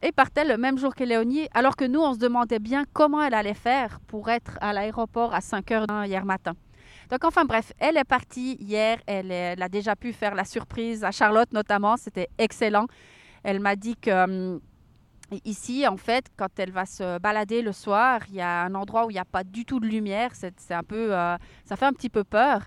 Et 0.00 0.12
partaient 0.12 0.46
le 0.46 0.56
même 0.56 0.78
jour 0.78 0.94
que 0.94 1.04
Léonie, 1.04 1.48
alors 1.52 1.76
que 1.76 1.84
nous, 1.84 2.00
on 2.00 2.14
se 2.14 2.18
demandait 2.18 2.60
bien 2.60 2.84
comment 2.94 3.22
elle 3.22 3.34
allait 3.34 3.52
faire 3.52 4.00
pour 4.06 4.30
être 4.30 4.56
à 4.62 4.72
l'aéroport 4.72 5.34
à 5.34 5.42
5 5.42 5.70
heures 5.72 5.86
hier 6.06 6.24
matin. 6.24 6.54
Donc, 7.10 7.24
enfin 7.24 7.44
bref, 7.44 7.72
elle 7.78 7.98
est 7.98 8.04
partie 8.04 8.56
hier. 8.60 8.98
Elle, 9.06 9.30
elle 9.30 9.62
a 9.62 9.68
déjà 9.68 9.94
pu 9.94 10.14
faire 10.14 10.34
la 10.34 10.44
surprise 10.44 11.04
à 11.04 11.10
Charlotte, 11.10 11.52
notamment. 11.52 11.98
C'était 11.98 12.28
excellent. 12.38 12.86
Elle 13.42 13.60
m'a 13.60 13.76
dit 13.76 13.96
que 13.96 14.24
hum, 14.24 14.60
Ici, 15.44 15.86
en 15.86 15.98
fait, 15.98 16.26
quand 16.38 16.48
elle 16.58 16.70
va 16.70 16.86
se 16.86 17.18
balader 17.18 17.60
le 17.60 17.72
soir, 17.72 18.20
il 18.30 18.36
y 18.36 18.40
a 18.40 18.62
un 18.62 18.74
endroit 18.74 19.04
où 19.04 19.10
il 19.10 19.14
n'y 19.14 19.20
a 19.20 19.26
pas 19.26 19.44
du 19.44 19.66
tout 19.66 19.78
de 19.78 19.86
lumière. 19.86 20.30
C'est 20.32 20.72
un 20.72 20.82
peu, 20.82 21.14
euh, 21.14 21.36
ça 21.66 21.76
fait 21.76 21.84
un 21.84 21.92
petit 21.92 22.08
peu 22.08 22.24
peur. 22.24 22.62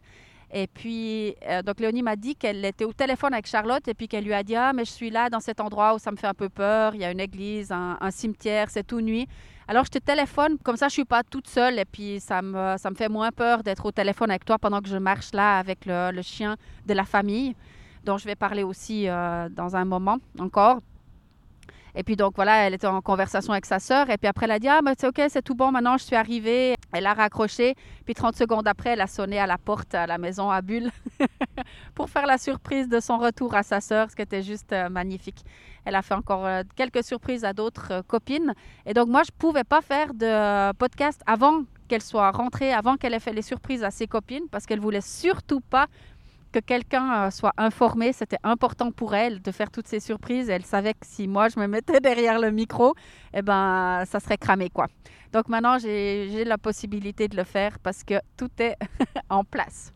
Et 0.54 0.68
puis, 0.68 1.34
euh, 1.48 1.64
donc 1.64 1.80
Léonie 1.80 2.04
m'a 2.04 2.16
dit 2.16 2.36
qu'elle 2.36 2.64
était 2.64 2.86
au 2.86 2.94
téléphone 2.94 3.34
avec 3.34 3.48
Charlotte 3.48 3.88
et 3.88 3.96
puis 3.96 4.08
qu'elle 4.08 4.26
lui 4.26 4.34
a 4.34 4.44
dit 4.44 4.56
Ah, 4.56 4.74
mais 4.74 4.86
je 4.86 4.92
suis 4.92 5.10
là 5.10 5.30
dans 5.32 5.40
cet 5.40 5.60
endroit 5.60 5.96
où 5.96 5.98
ça 5.98 6.12
me 6.12 6.18
fait 6.18 6.28
un 6.28 6.36
peu 6.36 6.50
peur. 6.50 6.94
Il 6.94 7.02
y 7.02 7.06
a 7.06 7.12
une 7.12 7.20
église, 7.20 7.72
un, 7.72 7.98
cimetière, 8.12 8.70
c'est 8.70 8.86
tout 8.86 9.02
nuit. 9.02 9.28
Alors, 9.68 9.86
je 9.86 9.90
te 9.90 9.98
téléphone, 9.98 10.58
comme 10.64 10.78
ça, 10.78 10.88
je 10.88 10.94
suis 10.94 11.06
pas 11.06 11.24
toute 11.24 11.48
seule 11.48 11.80
et 11.80 11.86
puis 11.86 12.20
ça 12.20 12.44
me, 12.44 12.76
ça 12.78 12.92
me 12.92 12.96
fait 12.96 13.10
moins 13.10 13.32
peur 13.32 13.64
d'être 13.64 13.86
au 13.86 13.92
téléphone 13.92 14.30
avec 14.30 14.46
toi 14.46 14.60
pendant 14.60 14.82
que 14.82 14.90
je 14.90 14.98
marche 14.98 15.32
là 15.34 15.58
avec 15.58 15.88
le, 15.88 16.12
le 16.12 16.22
chien 16.22 16.58
de 16.86 16.94
la 16.94 17.06
famille. 17.06 17.56
dont 18.04 18.18
je 18.18 18.26
vais 18.26 18.36
parler 18.36 18.64
aussi 18.64 19.06
dans 19.06 19.76
un 19.76 19.86
moment 19.86 20.18
encore. 20.38 20.82
Et 21.96 22.04
puis 22.04 22.16
donc 22.16 22.34
voilà, 22.36 22.68
elle 22.68 22.74
était 22.74 22.88
en 22.88 23.02
conversation 23.02 23.54
avec 23.54 23.66
sa 23.66 23.80
sœur. 23.80 24.10
Et 24.10 24.18
puis 24.18 24.28
après, 24.28 24.46
elle 24.46 24.52
a 24.52 24.60
dit 24.60 24.68
Ah, 24.68 24.80
mais 24.84 24.94
c'est 24.98 25.08
ok, 25.08 25.22
c'est 25.30 25.42
tout 25.42 25.56
bon, 25.56 25.72
maintenant 25.72 25.98
je 25.98 26.04
suis 26.04 26.16
arrivée. 26.16 26.76
Elle 26.94 27.06
a 27.06 27.14
raccroché. 27.14 27.76
Puis 28.06 28.14
30 28.14 28.36
secondes 28.36 28.68
après, 28.68 28.92
elle 28.92 29.02
a 29.02 29.08
sonné 29.08 29.40
à 29.40 29.48
la 29.48 29.58
porte 29.58 29.96
à 29.96 30.08
la 30.08 30.18
maison 30.18 30.50
à 30.50 30.62
Bulle 30.62 30.92
pour 31.96 32.10
faire 32.10 32.26
la 32.26 32.38
surprise 32.38 32.90
de 32.90 33.00
son 33.00 33.18
retour 33.18 33.56
à 33.56 33.64
sa 33.64 33.80
sœur, 33.80 34.10
ce 34.10 34.16
qui 34.16 34.22
était 34.22 34.44
juste 34.44 34.74
euh, 34.74 34.90
magnifique. 34.90 35.44
Elle 35.86 35.96
a 35.96 36.02
fait 36.02 36.14
encore 36.14 36.46
euh, 36.46 36.64
quelques 36.76 37.04
surprises 37.04 37.46
à 37.46 37.54
d'autres 37.54 37.92
euh, 37.92 38.02
copines. 38.02 38.54
Et 38.86 38.94
donc 38.94 39.08
moi, 39.08 39.24
je 39.24 39.32
ne 39.32 39.38
pouvais 39.38 39.64
pas 39.64 39.82
faire 39.82 40.14
de 40.14 40.74
podcast 40.74 41.22
avant 41.26 41.64
qu'elle 41.88 42.02
soit 42.02 42.32
rentrée, 42.32 42.74
avant 42.74 42.96
qu'elle 42.96 43.14
ait 43.14 43.20
fait 43.20 43.34
les 43.34 43.42
surprises 43.42 43.84
à 43.84 43.92
ses 43.92 44.08
copines, 44.08 44.48
parce 44.50 44.66
qu'elle 44.66 44.80
voulait 44.80 45.02
surtout 45.02 45.60
pas 45.60 45.88
que 46.52 46.60
quelqu'un 46.60 47.28
euh, 47.28 47.32
soit 47.32 47.54
informé. 47.58 48.14
C'était 48.14 48.38
important 48.44 48.92
pour 48.92 49.16
elle 49.16 49.42
de 49.42 49.52
faire 49.52 49.72
toutes 49.72 49.88
ces 49.88 50.00
surprises. 50.00 50.50
Elle 50.50 50.66
savait 50.66 50.94
que 50.94 51.06
si 51.06 51.28
moi 51.28 51.50
je 51.50 51.60
me 51.60 51.68
mettais 51.68 52.00
derrière 52.02 52.40
le 52.40 52.52
micro, 52.52 52.94
eh 53.34 53.42
ben 53.42 54.04
ça 54.06 54.20
serait 54.20 54.38
cramé 54.38 54.70
quoi. 54.70 54.88
Donc 55.34 55.48
maintenant 55.48 55.78
j'ai 55.80 56.44
la 56.44 56.58
possibilité 56.58 57.28
de 57.28 57.38
le 57.38 57.44
faire 57.44 57.80
parce 57.80 58.04
que 58.04 58.16
tout 58.38 58.50
est 58.60 58.76
en 59.30 59.44
place. 59.44 59.94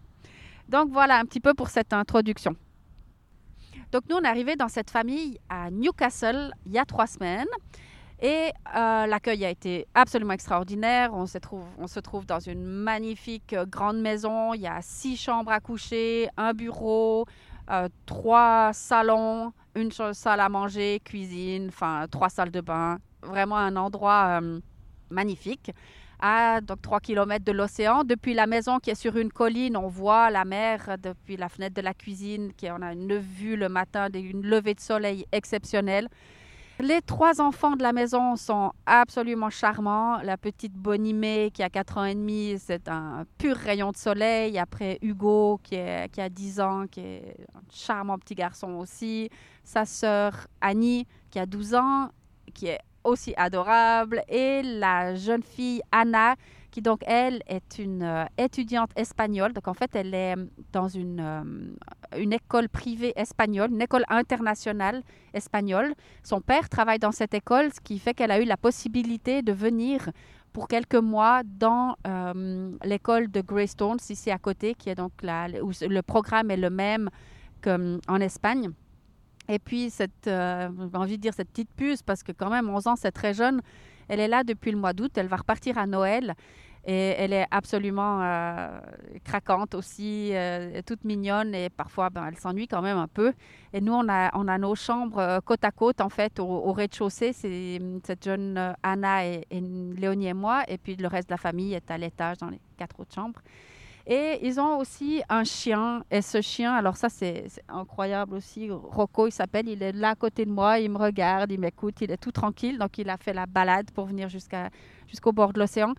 Donc 0.70 0.90
voilà 0.92 1.20
un 1.20 1.26
petit 1.26 1.40
peu 1.40 1.54
pour 1.54 1.70
cette 1.70 1.94
introduction. 1.94 2.56
Donc 3.92 4.04
nous 4.10 4.16
on 4.16 4.22
est 4.22 4.28
arrivé 4.28 4.56
dans 4.56 4.70
cette 4.70 4.90
famille 4.90 5.40
à 5.50 5.70
Newcastle 5.70 6.54
il 6.66 6.72
y 6.72 6.80
a 6.80 6.86
trois 6.86 7.08
semaines. 7.08 7.48
Et 8.22 8.52
euh, 8.76 9.06
l'accueil 9.08 9.44
a 9.44 9.50
été 9.50 9.88
absolument 9.94 10.34
extraordinaire. 10.34 11.14
On 11.14 11.26
se, 11.26 11.38
trouve, 11.38 11.66
on 11.78 11.88
se 11.88 12.00
trouve 12.00 12.26
dans 12.26 12.40
une 12.40 12.64
magnifique 12.64 13.54
euh, 13.54 13.66
grande 13.66 14.00
maison. 14.00 14.54
Il 14.54 14.62
y 14.62 14.68
a 14.68 14.80
six 14.82 15.18
chambres 15.18 15.52
à 15.52 15.60
coucher, 15.60 16.30
un 16.38 16.54
bureau, 16.54 17.26
euh, 17.70 17.90
trois 18.06 18.72
salons, 18.74 19.52
une 19.76 19.92
salle 19.92 20.40
à 20.40 20.48
manger, 20.48 21.02
cuisine, 21.04 21.68
enfin 21.68 22.06
trois 22.10 22.30
salles 22.30 22.52
de 22.52 22.62
bain. 22.62 23.00
Vraiment 23.22 23.58
un 23.58 23.76
endroit 23.76 24.40
magnifique. 25.10 25.72
À 26.20 26.62
donc 26.62 26.82
3 26.82 27.02
km 27.02 27.44
de 27.44 27.52
l'océan. 27.52 28.04
Depuis 28.04 28.34
la 28.34 28.48
maison 28.48 28.80
qui 28.80 28.90
est 28.90 28.96
sur 28.96 29.18
une 29.18 29.32
colline, 29.32 29.76
on 29.76 29.88
voit 29.88 30.30
la 30.30 30.46
mer 30.46 30.98
depuis 30.98 31.36
la 31.36 31.50
fenêtre 31.50 31.76
de 31.76 31.82
la 31.82 31.94
cuisine. 31.94 32.54
Qui, 32.54 32.70
on 32.72 32.82
a 32.82 32.94
une 32.94 33.18
vue 33.18 33.58
le 33.58 33.68
matin, 33.68 34.08
une 34.14 34.46
levée 34.46 34.76
de 34.76 34.80
soleil 34.80 35.26
exceptionnelle. 35.34 36.08
Les 36.80 37.02
trois 37.02 37.40
enfants 37.40 37.78
de 37.78 37.84
la 37.84 37.94
maison 37.94 38.36
sont 38.36 38.74
absolument 38.86 39.50
charmants. 39.50 40.18
La 40.18 40.36
petite 40.36 40.74
Bonimé 40.74 41.50
qui 41.54 41.64
a 41.64 41.70
4 41.70 41.98
ans 41.98 42.04
et 42.04 42.16
demi, 42.16 42.56
c'est 42.60 42.90
un 42.90 43.26
pur 43.38 43.56
rayon 43.56 43.92
de 43.92 43.98
soleil. 43.98 44.58
Après 44.60 45.00
Hugo 45.02 45.58
qui, 45.64 45.78
qui, 46.12 46.20
a 46.20 46.30
10 46.30 46.60
ans, 46.60 46.86
qui 46.92 47.00
est 47.00 47.38
un 47.56 47.62
charmant 47.72 48.18
petit 48.20 48.36
garçon 48.36 48.74
aussi. 48.74 49.30
Sa 49.64 49.86
sœur 49.86 50.48
Annie 50.60 51.08
qui 51.32 51.40
a 51.40 51.46
12 51.46 51.76
ans, 51.76 52.10
qui 52.54 52.68
est 52.68 52.82
aussi 53.06 53.34
adorable. 53.38 54.22
Et 54.28 54.62
la 54.62 55.16
jeune 55.16 55.44
fille 55.44 55.82
Anna 55.94 56.36
qui 56.76 56.82
donc, 56.82 57.04
elle, 57.08 57.42
est 57.48 57.80
une 57.80 58.04
euh, 58.04 58.26
étudiante 58.38 58.92
espagnole. 58.98 59.54
Donc, 59.54 59.70
en 59.70 59.74
fait, 59.74 59.96
elle 59.96 60.14
est 60.14 60.36
dans 60.74 60.90
une, 60.90 61.22
euh, 61.22 62.22
une 62.22 62.34
école 62.34 62.68
privée 62.68 63.14
espagnole, 63.16 63.72
une 63.72 63.82
école 63.82 64.04
internationale 64.10 65.02
espagnole. 65.34 65.94
Son 66.22 66.42
père 66.42 66.68
travaille 66.68 67.00
dans 67.00 67.14
cette 67.14 67.34
école, 67.34 67.72
ce 67.74 67.80
qui 67.80 67.98
fait 67.98 68.14
qu'elle 68.14 68.30
a 68.30 68.42
eu 68.42 68.44
la 68.44 68.58
possibilité 68.58 69.42
de 69.42 69.54
venir 69.54 70.10
pour 70.52 70.68
quelques 70.68 70.96
mois 70.96 71.44
dans 71.46 71.96
euh, 72.08 72.72
l'école 72.84 73.32
de 73.32 73.40
Greystones, 73.40 74.00
ici 74.10 74.30
à 74.30 74.38
côté, 74.38 74.76
qui 74.76 74.90
est 74.90 74.96
donc 74.96 75.14
là, 75.22 75.48
où 75.64 75.72
le 75.80 76.02
programme 76.02 76.52
est 76.52 76.58
le 76.58 76.70
même 76.70 77.10
qu'en 77.62 78.20
Espagne. 78.20 78.72
Et 79.48 79.60
puis, 79.60 79.90
cette, 79.90 80.26
j'ai 80.26 80.98
envie 80.98 81.16
de 81.16 81.22
dire 81.22 81.34
cette 81.34 81.52
petite 81.52 81.72
puce, 81.74 82.04
parce 82.04 82.22
que 82.22 82.34
quand 82.34 82.50
même, 82.50 82.68
11 82.68 82.88
ans, 82.88 82.96
c'est 82.98 83.14
très 83.14 83.34
jeune. 83.34 83.62
Elle 84.08 84.20
est 84.20 84.28
là 84.28 84.44
depuis 84.44 84.72
le 84.72 84.78
mois 84.78 84.94
d'août. 84.94 85.12
Elle 85.16 85.28
va 85.28 85.38
repartir 85.38 85.78
à 85.78 85.86
Noël. 85.88 86.36
Et 86.88 87.16
elle 87.18 87.34
est 87.34 87.48
absolument 87.50 88.22
euh, 88.22 88.80
craquante 89.24 89.74
aussi, 89.74 90.30
euh, 90.34 90.82
toute 90.86 91.04
mignonne 91.04 91.56
et 91.56 91.72
parfois 91.72 92.12
ben, 92.12 92.28
elle 92.28 92.38
s'ennuie 92.38 92.68
quand 92.68 92.84
même 92.84 92.98
un 92.98 93.08
peu. 93.08 93.34
Et 93.74 93.82
nous, 93.82 93.94
on 93.94 94.08
a, 94.08 94.30
on 94.38 94.48
a 94.48 94.60
nos 94.60 94.76
chambres 94.76 95.18
euh, 95.18 95.40
côte 95.40 95.64
à 95.64 95.72
côte 95.72 96.00
en 96.00 96.10
fait 96.10 96.40
au, 96.40 96.72
rez-de-chaussée. 96.74 97.34
C'est 97.34 97.82
cette 98.04 98.24
jeune 98.24 98.76
Anna 98.84 99.26
et, 99.26 99.48
Léonie 99.52 100.28
et 100.28 100.34
moi. 100.36 100.64
Et 100.68 100.78
puis 100.78 100.96
le 100.96 101.08
reste 101.08 101.30
de 101.30 101.34
la 101.34 101.38
famille 101.38 101.74
est 101.74 101.90
à 101.90 101.98
l'étage 101.98 102.38
dans 102.38 102.50
les 102.50 102.62
quatre 102.78 103.00
autres 103.00 103.16
chambres. 103.16 103.42
Et 104.08 104.40
ils 104.44 104.60
ont 104.60 104.78
aussi 104.78 105.24
un 105.30 105.44
chien. 105.44 106.04
Et 106.12 106.22
ce 106.22 106.40
chien, 106.42 106.74
alors 106.74 106.96
ça 106.96 107.10
c'est 107.10 107.48
incroyable 107.68 108.36
aussi. 108.36 108.70
Rocco, 108.70 109.28
il 109.28 109.32
s'appelle, 109.32 109.68
il 109.68 109.82
est 109.82 109.94
là 109.94 110.10
à 110.10 110.16
côté 110.16 110.46
de 110.46 110.52
moi, 110.52 110.80
il 110.80 110.92
me 110.92 110.98
regarde, 110.98 111.52
il 111.52 111.60
m'écoute, 111.60 112.02
il 112.02 112.12
est 112.12 112.18
tout 112.18 112.32
tranquille. 112.32 112.78
Donc 112.78 112.98
il 113.00 113.10
a 113.10 113.18
fait 113.18 113.34
la 113.34 113.48
balade 113.48 113.90
pour 113.92 114.06
venir 114.06 114.30
jusqu'au 114.30 115.32
bord 115.32 115.54
de 115.54 115.60
l'océan. 115.60 115.94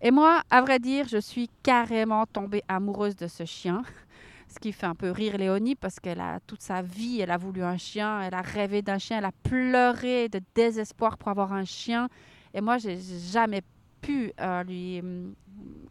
Et 0.00 0.10
moi, 0.10 0.42
à 0.50 0.62
vrai 0.62 0.78
dire, 0.78 1.06
je 1.08 1.18
suis 1.18 1.48
carrément 1.62 2.26
tombée 2.26 2.62
amoureuse 2.68 3.16
de 3.16 3.26
ce 3.26 3.44
chien. 3.44 3.82
Ce 4.48 4.58
qui 4.58 4.72
fait 4.72 4.86
un 4.86 4.94
peu 4.94 5.10
rire 5.10 5.38
Léonie 5.38 5.74
parce 5.74 6.00
qu'elle 6.00 6.20
a 6.20 6.40
toute 6.46 6.60
sa 6.60 6.82
vie, 6.82 7.20
elle 7.20 7.30
a 7.30 7.38
voulu 7.38 7.62
un 7.62 7.78
chien, 7.78 8.20
elle 8.20 8.34
a 8.34 8.42
rêvé 8.42 8.82
d'un 8.82 8.98
chien, 8.98 9.18
elle 9.18 9.24
a 9.24 9.32
pleuré 9.42 10.28
de 10.28 10.40
désespoir 10.54 11.16
pour 11.16 11.28
avoir 11.28 11.52
un 11.52 11.64
chien. 11.64 12.08
Et 12.52 12.60
moi, 12.60 12.78
j'ai 12.78 12.98
jamais 12.98 13.62
pu 14.02 14.32
euh, 14.40 14.62
lui 14.64 15.00
mm, 15.00 15.34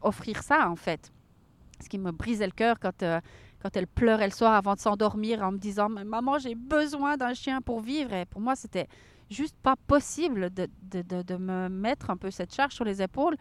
offrir 0.02 0.44
ça 0.44 0.70
en 0.70 0.76
fait. 0.76 1.12
Ce 1.82 1.90
qui 1.90 1.98
me 1.98 2.12
brisait 2.12 2.46
le 2.46 2.52
cœur 2.52 2.80
quand, 2.80 3.04
euh, 3.04 3.20
quand 3.62 3.76
elle 3.76 3.88
pleurait 3.88 4.28
le 4.28 4.34
soir 4.34 4.54
avant 4.54 4.76
de 4.76 4.80
s'endormir 4.80 5.42
en 5.44 5.52
me 5.52 5.58
disant 5.58 5.90
Maman, 5.90 6.40
j'ai 6.40 6.56
besoin 6.56 7.18
d'un 7.18 7.34
chien 7.34 7.62
pour 7.62 7.82
vivre. 7.82 8.14
Et 8.14 8.26
pour 8.26 8.42
moi, 8.42 8.56
c'était 8.56 8.88
juste 9.30 9.56
pas 9.62 9.76
possible 9.88 10.50
de, 10.54 10.68
de, 10.84 11.22
de, 11.22 11.36
me 11.36 11.70
mettre 11.70 12.10
un 12.10 12.18
peu 12.18 12.32
cette 12.32 12.54
charge 12.54 12.74
sur 12.74 12.86
les 12.86 13.02
épaules. 13.02 13.36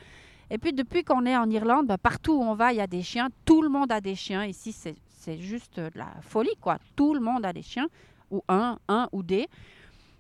Et 0.51 0.59
puis 0.59 0.73
depuis 0.73 1.05
qu'on 1.05 1.27
est 1.27 1.37
en 1.37 1.49
Irlande, 1.51 1.87
ben, 1.87 1.99
partout 1.99 2.33
où 2.33 2.43
on 2.43 2.55
va, 2.55 2.73
il 2.73 2.77
y 2.77 2.81
a 2.81 2.87
des 2.87 3.03
chiens. 3.03 3.29
Tout 3.45 3.63
le 3.63 3.69
monde 3.69 3.93
a 3.93 4.01
des 4.01 4.15
chiens. 4.15 4.45
Ici, 4.45 4.73
c'est 4.73 5.39
juste 5.39 5.79
de 5.79 5.91
la 5.95 6.09
folie, 6.23 6.57
quoi. 6.61 6.79
Tout 6.97 7.15
le 7.15 7.21
monde 7.21 7.45
a 7.45 7.53
des 7.53 7.63
chiens, 7.63 7.87
ou 8.31 8.43
un, 8.49 8.79
un 8.89 9.09
ou 9.13 9.23
des. 9.23 9.49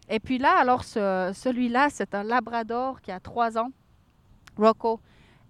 Et 0.08 0.20
puis 0.20 0.38
là, 0.38 0.58
alors, 0.58 0.84
ce, 0.84 1.32
celui-là, 1.34 1.88
c'est 1.90 2.14
un 2.14 2.24
Labrador 2.24 3.00
qui 3.00 3.12
a 3.12 3.20
trois 3.20 3.56
ans, 3.58 3.70
Rocco. 4.56 5.00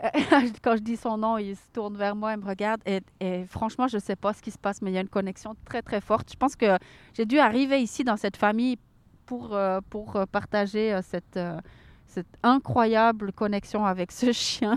Quand 0.63 0.77
je 0.77 0.83
dis 0.83 0.97
son 0.97 1.19
nom, 1.19 1.37
il 1.37 1.57
se 1.57 1.69
tourne 1.73 1.97
vers 1.97 2.17
moi, 2.17 2.33
il 2.33 2.39
me 2.39 2.47
regarde. 2.47 2.81
Et, 2.87 3.01
et 3.21 3.45
franchement, 3.45 3.87
je 3.87 3.97
ne 3.97 4.01
sais 4.01 4.17
pas 4.17 4.33
ce 4.33 4.41
qui 4.41 4.51
se 4.51 4.59
passe, 4.59 4.81
mais 4.81 4.91
il 4.91 4.95
y 4.95 4.99
a 4.99 5.03
une 5.03 5.09
connexion 5.09 5.55
très, 5.65 5.83
très 5.83 6.01
forte. 6.01 6.31
Je 6.31 6.37
pense 6.37 6.57
que 6.57 6.79
j'ai 7.15 7.27
dû 7.27 7.39
arriver 7.39 7.81
ici 7.83 8.03
dans 8.03 8.17
cette 8.17 8.37
famille 8.37 8.79
pour, 9.27 9.55
euh, 9.55 9.81
pour 9.89 10.19
partager 10.33 10.93
euh, 10.93 11.03
cette, 11.03 11.37
euh, 11.37 11.61
cette 12.07 12.27
incroyable 12.43 13.33
connexion 13.33 13.85
avec 13.85 14.11
ce 14.11 14.33
chien. 14.47 14.77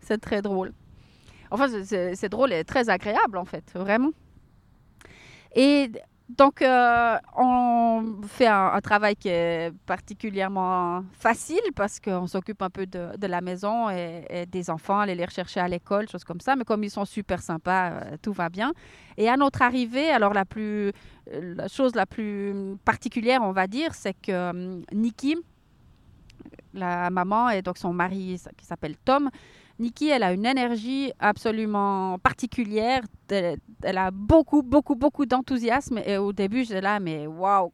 c'est 0.00 0.20
très 0.20 0.40
drôle. 0.40 0.72
Enfin, 1.50 1.66
c'est 1.84 2.28
drôle 2.28 2.52
et 2.52 2.64
très 2.64 2.88
agréable, 2.88 3.36
en 3.36 3.44
fait, 3.44 3.64
vraiment. 3.74 4.12
Et 5.54 5.90
donc, 6.38 6.62
euh, 6.62 7.18
on 7.36 8.20
fait 8.26 8.46
un, 8.46 8.80
travail 8.80 9.16
qui 9.16 9.28
est 9.28 9.72
particulièrement 9.86 11.04
facile 11.12 11.60
parce 11.74 12.00
qu'on 12.00 12.26
s'occupe 12.26 12.62
un 12.62 12.70
peu 12.70 12.86
de, 12.86 13.26
la 13.26 13.40
maison 13.40 13.90
et, 13.90 14.46
des 14.46 14.70
enfants, 14.70 15.00
aller 15.00 15.14
les 15.14 15.24
rechercher 15.24 15.60
à 15.60 15.68
l'école, 15.68 16.08
choses 16.08 16.24
comme 16.24 16.40
ça. 16.40 16.56
Mais 16.56 16.64
comme 16.64 16.84
ils 16.84 16.90
sont 16.90 17.04
super 17.04 17.42
sympas, 17.42 17.90
euh, 17.90 18.16
tout 18.22 18.32
va 18.32 18.48
bien. 18.48 18.72
Et 19.16 19.28
à 19.28 19.36
notre 19.36 19.62
arrivée, 19.62 20.10
alors 20.10 20.32
la, 20.32 20.44
plus, 20.44 20.92
la 21.30 21.68
chose 21.68 21.94
la 21.94 22.06
plus 22.06 22.76
particulière, 22.84 23.40
on 23.42 23.52
va 23.52 23.66
dire, 23.66 23.94
c'est 23.94 24.14
que 24.14 24.32
euh, 24.32 24.80
Nikki, 24.92 25.36
la 26.74 27.10
maman 27.10 27.50
et 27.50 27.62
donc 27.62 27.78
son 27.78 27.92
mari 27.92 28.40
qui 28.56 28.64
s'appelle 28.64 28.96
Tom. 29.04 29.30
Nikki, 29.78 30.08
elle 30.08 30.22
a 30.22 30.32
une 30.32 30.46
énergie 30.46 31.12
absolument 31.18 32.18
particulière. 32.18 33.02
Elle, 33.30 33.98
a 33.98 34.10
beaucoup, 34.10 34.62
beaucoup, 34.62 34.94
beaucoup 34.94 35.26
d'enthousiasme. 35.26 36.00
Et 36.04 36.18
au 36.18 36.32
début, 36.32 36.64
j'étais 36.64 36.80
là, 36.80 37.00
mais 37.00 37.26
waouh, 37.26 37.70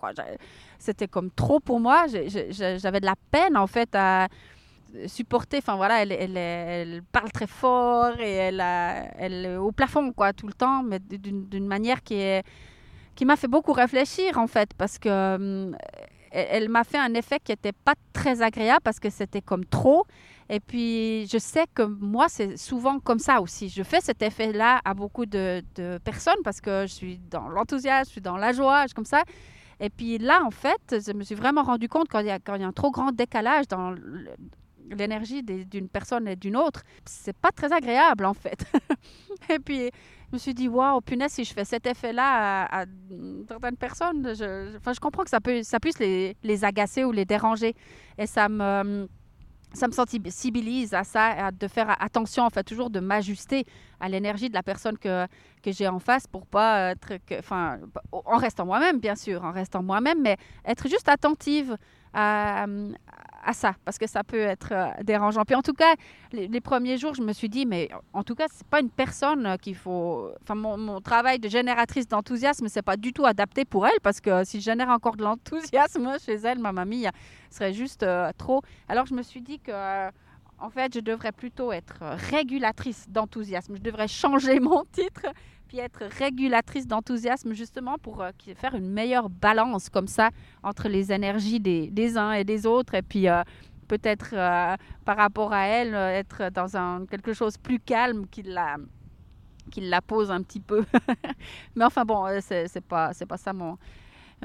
c'était 0.79 1.09
comme 1.09 1.31
trop 1.31 1.61
pour 1.61 1.81
moi. 1.81 2.07
J'avais 2.09 3.01
de 3.01 3.07
la 3.07 3.17
peine, 3.31 3.57
en 3.57 3.67
fait, 3.67 3.91
à 3.95 4.29
supporter. 5.07 5.59
Enfin, 5.59 5.77
voilà, 5.77 6.03
elle, 6.03 7.03
parle 7.13 7.31
très 7.33 7.47
fort 7.47 8.19
et 8.21 8.33
elle, 8.33 8.61
est 8.61 9.57
au 9.57 9.73
plafond, 9.73 10.13
quoi, 10.13 10.33
tout 10.33 10.47
le 10.47 10.55
temps, 10.55 10.83
mais 10.83 10.99
d'une 11.01 11.67
manière 11.67 12.03
qui 12.03 13.25
m'a 13.25 13.37
fait 13.37 13.49
beaucoup 13.49 13.73
réfléchir, 13.73 14.39
en 14.39 14.47
fait, 14.47 14.71
parce 14.75 14.99
que 14.99 15.35
hum, 15.37 15.77
elle, 16.31 16.69
m'a 16.69 16.85
fait 16.85 16.99
un 16.99 17.15
effet 17.15 17.39
qui 17.43 17.53
n'était 17.53 17.73
pas 17.73 17.95
très 18.13 18.43
agréable 18.43 18.81
parce 18.85 19.01
que 19.01 19.11
c'était 19.11 19.41
comme 19.41 19.65
trop. 19.65 20.07
Et 20.51 20.61
puis, 20.61 21.27
je 21.27 21.39
sais 21.39 21.67
que 21.75 21.83
moi, 21.83 22.29
c'est 22.29 22.57
souvent 22.57 23.01
comme 23.01 23.19
ça 23.19 23.41
aussi. 23.41 23.69
Je 23.69 23.83
fais 23.83 24.01
cet 24.01 24.23
effet-là 24.23 24.81
à 24.85 24.95
beaucoup 24.95 25.27
de, 25.27 25.63
personnes 26.05 26.43
parce 26.43 26.61
que 26.61 26.87
je 26.87 26.93
suis 26.93 27.19
dans 27.31 27.49
l'enthousiasme, 27.49 28.09
je 28.09 28.13
suis 28.13 28.21
dans 28.21 28.39
la 28.39 28.53
joie, 28.53 28.87
je, 28.87 28.95
comme 28.95 29.05
ça. 29.05 29.23
Et 29.81 29.91
puis 29.91 30.19
là, 30.19 30.43
en 30.45 30.51
fait, 30.51 30.97
je 31.07 31.13
me 31.13 31.23
suis 31.23 31.35
vraiment 31.35 31.63
rendu 31.63 31.89
compte 31.89 32.09
quand 32.09 32.21
il 32.21 32.27
y 32.27 32.31
a, 32.31 32.39
un 32.47 32.73
trop 32.73 32.91
grand 32.91 33.13
décalage 33.13 33.69
dans 33.69 33.95
l'énergie 34.91 35.43
d'une 35.43 35.89
personne 35.89 36.27
et 36.27 36.35
d'une 36.35 36.57
autre, 36.57 36.83
c'est 37.05 37.37
pas 37.37 37.53
très 37.53 37.73
agréable 37.73 38.25
en 38.25 38.33
fait. 38.33 38.65
Et 39.51 39.59
puis, 39.59 39.91
je 40.31 40.33
me 40.33 40.39
suis 40.39 40.55
dit, 40.55 40.67
waouh, 40.67 41.01
punaise, 41.03 41.33
si 41.33 41.45
je 41.45 41.53
fais 41.53 41.65
cet 41.65 41.87
effet-là 41.87 42.65
à, 42.65 42.85
certaines 43.47 43.77
personnes, 43.77 44.35
je, 44.35 44.77
enfin, 44.79 44.95
je 44.95 45.01
comprends 45.01 45.25
que 45.25 45.31
ça, 45.31 45.41
peut, 45.41 45.63
ça 45.63 45.79
puisse 45.79 45.99
les, 45.99 46.37
les 46.43 46.65
agacer 46.65 47.05
ou 47.05 47.13
les 47.13 47.25
déranger. 47.25 47.75
Et 48.17 48.27
ça 48.27 48.49
me 48.49 49.09
ça 49.73 49.87
me 49.87 49.93
sensibilise 49.93 50.95
à 50.95 51.05
ça, 51.05 51.51
de 51.51 51.69
faire 51.69 51.95
attention, 52.03 52.45
en 52.45 52.51
fait, 52.51 52.65
toujours 52.65 52.91
de 52.91 53.01
m'ajuster 53.01 53.65
à 54.01 54.09
l'énergie 54.09 54.49
de 54.49 54.55
la 54.55 54.63
personne 54.63 54.97
que, 54.99 55.27
que 55.63 55.73
j'ai 55.73 55.89
en 55.89 55.99
face 55.99 56.27
pour 56.27 56.47
pas 56.47 56.91
être, 56.91 57.15
enfin, 57.39 57.79
en 58.13 58.37
restant 58.37 58.67
moi-même, 58.67 58.99
bien 58.99 59.15
sûr, 59.15 59.45
en 59.45 59.53
restant 59.53 59.83
moi-même, 59.83 60.23
mais 60.23 60.37
être 60.65 60.89
juste 60.89 61.09
attentive 61.09 61.77
à, 62.15 62.67
à 63.45 63.53
ça, 63.53 63.75
parce 63.85 63.99
que 63.99 64.07
ça 64.07 64.25
peut 64.25 64.41
être 64.41 64.73
euh, 64.73 64.89
dérangeant. 65.03 65.45
Puis 65.45 65.55
en 65.55 65.63
tout 65.63 65.73
cas, 65.73 65.95
les, 66.33 66.61
premiers 66.61 66.99
jours, 66.99 67.15
je 67.15 67.23
me 67.23 67.33
suis 67.33 67.49
dit, 67.49 67.67
mais 67.67 67.89
en 68.13 68.23
tout 68.23 68.35
cas, 68.35 68.47
c'est 68.53 68.67
pas 68.67 68.81
une 68.81 68.91
personne 68.91 69.47
euh, 69.47 69.57
qu'il 69.57 69.77
faut. 69.77 70.31
Enfin, 70.43 70.55
mon, 70.55 71.01
travail 71.01 71.39
de 71.39 71.49
génératrice 71.49 72.09
d'enthousiasme, 72.09 72.69
c'est 72.69 72.83
pas 72.83 72.97
du 72.97 73.13
tout 73.13 73.25
adapté 73.25 73.65
pour 73.65 73.87
elle, 73.87 74.01
parce 74.03 74.21
que 74.21 74.45
si 74.45 74.61
je 74.61 74.65
génère 74.65 74.89
encore 74.89 75.17
de 75.17 75.23
l'enthousiasme 75.23 76.17
chez 76.25 76.35
elle, 76.35 76.59
ma 76.59 76.73
mamie, 76.73 77.07
serait 77.51 77.73
juste 77.73 78.03
euh, 78.03 78.31
trop. 78.37 78.63
Alors 78.89 79.07
je 79.07 79.15
me 79.15 79.23
suis 79.23 79.41
dit 79.41 79.59
que. 79.59 80.11
En 80.61 80.71
fait, 80.71 80.95
je 80.95 81.01
devrais 81.01 81.33
plutôt 81.33 81.73
être 81.73 82.03
régulatrice 82.31 83.09
d'enthousiasme. 83.09 83.77
Je 83.77 83.83
devrais 83.83 84.09
changer 84.09 84.61
mon 84.61 84.85
titre 84.93 85.27
puis 85.69 85.79
être 85.79 86.05
régulatrice 86.19 86.87
d'enthousiasme 86.87 87.53
justement 87.53 87.99
pour 87.99 88.23
euh, 88.23 88.31
faire 88.57 88.75
une 88.75 88.91
meilleure 88.91 89.29
balance 89.29 89.91
comme 89.91 90.09
ça 90.09 90.31
entre 90.63 90.89
les 90.89 91.13
énergies 91.13 91.61
des, 91.61 91.89
des 91.91 92.17
uns 92.17 92.33
et 92.33 92.43
des 92.43 92.67
autres 92.67 92.95
et 92.95 93.03
puis 93.03 93.29
euh, 93.29 93.43
peut-être 93.87 94.31
euh, 94.33 94.77
par 95.05 95.17
rapport 95.17 95.53
à 95.53 95.67
elle 95.67 95.95
être 95.95 96.51
dans 96.51 97.07
quelque 97.07 97.33
chose 97.33 97.57
plus 97.59 97.79
calme 97.79 98.27
qui 98.27 98.43
la, 98.43 98.77
qui 99.71 99.83
la 99.83 100.01
pose 100.01 100.31
un 100.31 100.43
petit 100.43 100.61
peu. 100.61 100.85
Mais 101.77 101.85
enfin 101.85 102.05
bon, 102.05 102.27
c'est 102.41 102.85
pas, 102.87 103.13
pas 103.29 103.37
ça 103.37 103.53
mon, 103.53 103.79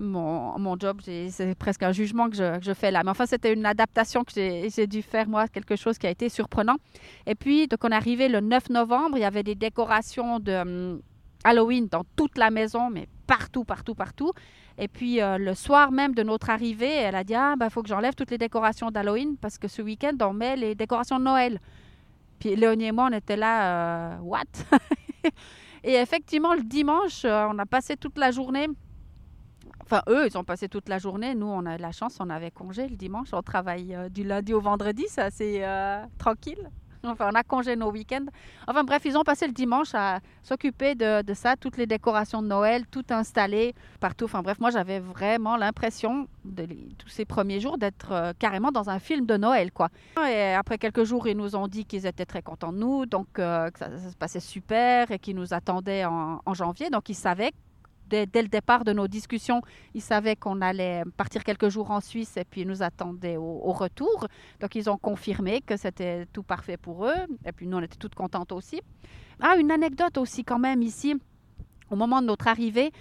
mon, 0.02 0.58
mon 0.60 0.78
job. 0.80 1.02
C'est 1.04 1.56
presque 1.56 1.84
un 1.84 1.92
jugement 1.92 2.30
que 2.30 2.36
je, 2.36 2.60
je, 2.62 2.74
fais 2.74 2.92
là. 2.92 3.04
Mais 3.04 3.12
enfin, 3.12 3.26
c'était 3.26 3.54
une 3.54 3.66
adaptation 3.66 4.24
que 4.24 4.32
j'ai 4.34 4.88
dû 4.88 5.02
faire, 5.02 5.28
moi, 5.28 5.48
quelque 5.48 5.76
chose 5.76 5.98
qui 5.98 6.08
a 6.08 6.10
été 6.10 6.30
surprenant. 6.30 6.78
Et 7.26 7.36
puis, 7.36 7.68
donc, 7.68 7.80
on 7.84 7.90
est 7.90 7.96
arrivé 7.96 8.28
le 8.30 8.40
9 8.40 8.70
novembre. 8.70 9.18
Il 9.18 9.22
y 9.22 9.26
avait 9.26 9.44
des 9.44 9.56
décorations 9.56 10.40
de 10.40 10.54
hum, 10.54 11.02
Halloween 11.44 11.88
dans 11.88 12.04
toute 12.16 12.38
la 12.38 12.50
maison, 12.50 12.90
mais 12.90 13.08
partout, 13.28 13.64
partout, 13.64 13.96
partout. 13.96 14.32
Et 14.78 14.88
puis 14.88 15.22
euh, 15.22 15.38
le 15.38 15.54
soir 15.54 15.92
même 15.92 16.16
de 16.16 16.24
notre 16.24 16.50
arrivée, 16.50 16.94
elle 16.94 17.16
a 17.16 17.24
dit 17.24 17.36
Ah, 17.36 17.54
il 17.56 17.60
bah, 17.60 17.70
faut 17.70 17.84
que 17.84 17.90
j'enlève 17.90 18.16
toutes 18.16 18.32
les 18.32 18.38
décorations 18.38 18.90
d'Halloween 18.90 19.38
parce 19.38 19.58
que 19.58 19.68
ce 19.68 19.82
week-end, 19.82 20.16
on 20.22 20.34
met 20.34 20.56
les 20.56 20.76
décorations 20.76 21.20
de 21.20 21.26
Noël. 21.26 21.60
Puis 22.40 22.56
Léonie 22.56 22.86
et 22.86 22.92
moi, 22.92 23.10
on 23.12 23.16
était 23.16 23.36
là, 23.36 24.16
euh, 24.16 24.18
What? 24.22 24.44
Et 25.84 25.96
effectivement, 25.96 26.54
le 26.54 26.64
dimanche, 26.64 27.26
euh, 27.26 27.48
on 27.52 27.60
a 27.60 27.66
passé 27.66 27.98
toute 27.98 28.18
la 28.18 28.32
journée. 28.32 28.68
Enfin, 29.94 30.02
eux, 30.08 30.26
ils 30.26 30.36
ont 30.40 30.44
passé 30.44 30.68
toute 30.68 30.90
la 30.90 30.98
journée. 30.98 31.36
Nous, 31.36 31.46
on 31.46 31.68
a 31.68 31.78
la 31.78 31.92
chance, 31.92 32.18
on 32.20 32.32
avait 32.32 32.50
congé 32.50 32.88
le 32.88 32.96
dimanche. 32.96 33.28
On 33.32 33.44
travaille 33.44 33.96
du 34.10 34.24
lundi 34.24 34.52
au 34.52 34.60
vendredi, 34.60 35.06
c'est 35.08 35.22
assez 35.22 35.64
tranquille. 36.18 36.68
Enfin, 37.06 37.30
on 37.32 37.36
a 37.36 37.44
congé 37.44 37.76
nos 37.76 37.92
week-ends. 37.92 38.26
Enfin 38.66 38.84
bref, 38.84 39.04
ils 39.06 39.16
ont 39.18 39.24
passé 39.24 39.46
le 39.46 39.54
dimanche 39.54 39.94
à 39.94 40.20
s'occuper 40.42 40.96
de, 40.96 41.22
ça, 41.34 41.56
toutes 41.58 41.78
les 41.78 41.86
décorations 41.86 42.42
de 42.42 42.48
Noël, 42.48 42.88
tout 42.90 43.04
installé 43.10 43.76
partout. 44.00 44.26
Enfin 44.26 44.42
bref, 44.42 44.60
moi 44.60 44.72
j'avais 44.72 45.00
vraiment 45.00 45.58
l'impression, 45.58 46.28
de 46.46 46.66
tous 46.98 47.10
ces 47.10 47.26
premiers 47.26 47.60
jours, 47.60 47.78
d'être 47.78 48.14
euh, 48.14 48.34
carrément 48.40 48.72
dans 48.72 48.90
un 48.90 49.00
film 49.00 49.26
de 49.26 49.38
Noël, 49.38 49.72
quoi. 49.72 49.90
Et 50.28 50.54
après 50.54 50.78
quelques 50.78 51.04
jours, 51.04 51.28
ils 51.28 51.38
nous 51.38 51.56
ont 51.56 51.68
dit 51.68 51.86
qu'ils 51.86 52.06
étaient 52.06 52.26
très 52.26 52.42
contents 52.42 52.72
de 52.72 52.78
nous, 52.78 53.06
donc 53.06 53.28
euh, 53.38 53.70
que 53.70 53.80
ça, 53.80 53.90
se 54.10 54.16
passait 54.16 54.40
super 54.40 55.12
et 55.12 55.20
qu'ils 55.20 55.36
nous 55.36 55.54
attendaient 55.54 56.06
en, 56.06 56.42
en 56.46 56.54
janvier. 56.54 56.90
Donc 56.90 57.10
ils 57.10 57.16
savaient 57.16 57.52
dès, 58.10 58.28
le 58.42 58.48
départ 58.48 58.84
de 58.84 58.94
nos 58.94 59.08
discussions, 59.08 59.62
ils 59.94 60.02
savaient 60.02 60.36
qu'on 60.36 60.62
allait 60.62 61.04
partir 61.18 61.44
quelques 61.44 61.70
jours 61.70 61.92
en 61.92 62.02
Suisse 62.02 62.38
et 62.38 62.44
puis 62.44 62.62
ils 62.62 62.68
nous 62.68 62.84
attendaient 62.84 63.38
au, 63.38 63.72
retour. 63.72 64.28
Donc 64.60 64.76
ils 64.76 64.90
ont 64.90 64.98
confirmé 64.98 65.62
que 65.62 65.78
c'était 65.78 66.26
tout 66.28 66.44
parfait 66.44 66.78
pour 66.78 67.06
eux. 67.06 67.16
Et 67.46 67.52
puis 67.52 67.68
nous, 67.68 67.78
on 67.78 67.82
était 67.82 67.98
toutes 67.98 68.16
contentes 68.16 68.52
aussi. 68.52 68.82
Ah, 69.42 69.56
une 69.58 69.72
anecdote 69.72 70.18
aussi 70.18 70.44
quand 70.44 70.60
même 70.60 70.82
ici, 70.82 71.16
au 71.90 71.96
moment 71.96 72.22
de 72.22 72.28
notre 72.28 72.48
arrivée. 72.48 72.92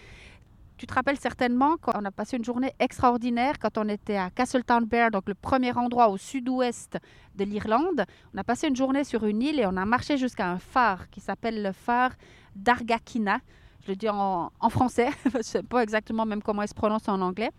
Tu 0.79 0.87
te 0.87 0.95
rappelles 0.95 1.19
certainement 1.19 1.77
qu'on 1.77 2.05
a 2.05 2.11
passé 2.11 2.37
une 2.37 2.45
journée 2.45 2.73
extraordinaire 2.81 3.61
quand 3.61 3.79
on 3.79 3.89
était 3.89 4.17
à 4.17 4.31
Castletown 4.31 4.85
Bear, 4.85 5.13
donc 5.13 5.29
le 5.29 5.35
premier 5.35 5.73
endroit 5.77 6.09
au 6.09 6.17
sud-ouest 6.17 6.99
de 7.37 7.45
l'Irlande. 7.45 8.05
On 8.35 8.39
a 8.39 8.43
passé 8.43 8.67
une 8.67 8.75
journée 8.75 9.05
sur 9.05 9.25
une 9.25 9.43
île 9.43 9.61
et 9.61 9.67
on 9.67 9.77
a 9.77 9.85
marché 9.85 10.17
jusqu'à 10.17 10.51
un 10.51 10.59
phare 10.59 11.09
qui 11.11 11.21
s'appelle 11.21 11.63
le 11.63 11.71
phare 11.71 12.13
d'Argakina 12.57 13.39
je 13.85 13.91
le 13.91 13.97
dis 13.97 14.09
en, 14.09 14.51
français, 14.69 15.09
je 15.33 15.39
ne 15.39 15.43
sais 15.43 15.63
pas 15.63 15.83
exactement 15.83 16.25
même 16.25 16.43
comment 16.43 16.63
il 16.63 16.69
se 16.69 16.75
prononce 16.75 17.09
en 17.09 17.21
anglais, 17.21 17.51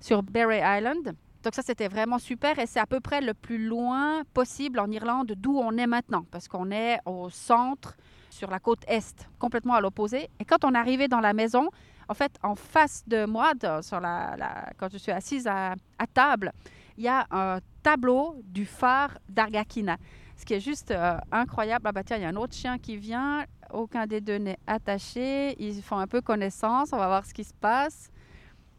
sur 0.00 0.22
Berry 0.22 0.60
Island. 0.62 1.14
Donc 1.42 1.54
ça, 1.54 1.62
c'était 1.62 1.88
vraiment 1.88 2.18
super 2.18 2.58
et 2.58 2.66
c'est 2.66 2.78
à 2.78 2.86
peu 2.86 3.00
près 3.00 3.20
le 3.20 3.34
plus 3.34 3.66
loin 3.66 4.22
possible 4.32 4.78
en 4.78 4.90
Irlande 4.90 5.34
d'où 5.36 5.58
on 5.58 5.76
est 5.76 5.88
maintenant, 5.88 6.24
parce 6.30 6.46
qu'on 6.46 6.70
est 6.70 6.98
au 7.04 7.30
centre, 7.30 7.96
sur 8.30 8.48
la 8.48 8.60
côte 8.60 8.84
est, 8.86 9.28
complètement 9.38 9.74
à 9.74 9.80
l'opposé. 9.80 10.30
Et 10.38 10.44
quand 10.44 10.64
on 10.64 10.74
arrivé 10.74 11.08
dans 11.08 11.20
la 11.20 11.32
maison, 11.32 11.68
en 12.08 12.14
fait, 12.14 12.32
en 12.42 12.54
face 12.54 13.02
de 13.06 13.24
moi, 13.24 13.52
quand 13.58 14.88
je 14.92 14.98
suis 14.98 15.12
assise 15.12 15.46
à, 15.46 15.74
à 15.98 16.06
table, 16.06 16.52
il 16.96 17.04
y 17.04 17.08
a 17.08 17.26
un 17.30 17.58
tableau 17.82 18.40
du 18.44 18.64
phare 18.64 19.18
d'Argakina. 19.28 19.96
Ce 20.36 20.44
qui 20.44 20.54
est 20.54 20.60
juste 20.60 20.90
euh, 20.90 21.16
incroyable. 21.30 21.86
Ah 21.86 21.92
bah 21.92 22.02
tiens, 22.02 22.16
il 22.16 22.22
y 22.22 22.26
a 22.26 22.28
un 22.28 22.36
autre 22.36 22.54
chien 22.54 22.78
qui 22.78 22.96
vient. 22.96 23.44
Aucun 23.72 24.06
des 24.06 24.20
deux 24.20 24.36
n'est 24.36 24.58
attaché. 24.66 25.56
Ils 25.58 25.82
font 25.82 25.98
un 25.98 26.06
peu 26.06 26.20
connaissance. 26.20 26.90
On 26.92 26.98
va 26.98 27.06
voir 27.06 27.24
ce 27.24 27.32
qui 27.32 27.44
se 27.44 27.54
passe. 27.54 28.10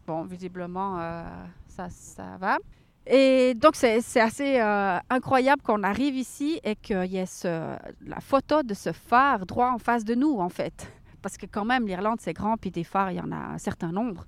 Bon, 0.06 0.22
visiblement, 0.24 1.00
euh, 1.00 1.22
ça, 1.68 1.88
ça 1.90 2.36
va. 2.38 2.58
Et 3.06 3.54
donc, 3.54 3.74
c'est 3.74 4.20
assez 4.20 4.60
euh, 4.60 4.98
incroyable 5.10 5.62
qu'on 5.62 5.82
arrive 5.82 6.14
ici 6.14 6.60
et 6.62 6.76
qu'il 6.76 7.06
y 7.06 7.16
ait 7.16 7.26
ce, 7.26 7.76
la 8.06 8.20
photo 8.20 8.62
de 8.62 8.72
ce 8.72 8.92
phare 8.92 9.44
droit 9.46 9.70
en 9.70 9.78
face 9.78 10.04
de 10.04 10.14
nous, 10.14 10.38
en 10.38 10.48
fait. 10.48 10.90
Parce 11.20 11.36
que 11.36 11.46
quand 11.46 11.64
même, 11.64 11.86
l'Irlande, 11.86 12.18
c'est 12.20 12.32
grand, 12.32 12.56
puis 12.56 12.70
des 12.70 12.84
phares, 12.84 13.10
il 13.10 13.16
y 13.16 13.20
en 13.20 13.32
a 13.32 13.36
un 13.36 13.58
certain 13.58 13.92
nombre. 13.92 14.26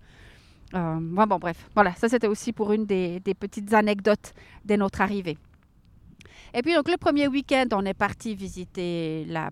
bon, 0.72 1.38
bref, 1.38 1.70
voilà, 1.74 1.94
ça 1.94 2.08
c'était 2.08 2.26
aussi 2.26 2.52
pour 2.52 2.72
une 2.72 2.86
des, 2.86 3.20
des 3.20 3.34
petites 3.34 3.72
anecdotes 3.72 4.34
de 4.64 4.76
notre 4.76 5.00
arrivée. 5.00 5.38
Et 6.52 6.62
puis, 6.62 6.74
donc, 6.74 6.90
le 6.90 6.96
premier 6.96 7.28
week-end, 7.28 7.66
on 7.72 7.84
est 7.84 7.94
parti 7.94 8.34
visiter 8.34 9.24
la 9.26 9.50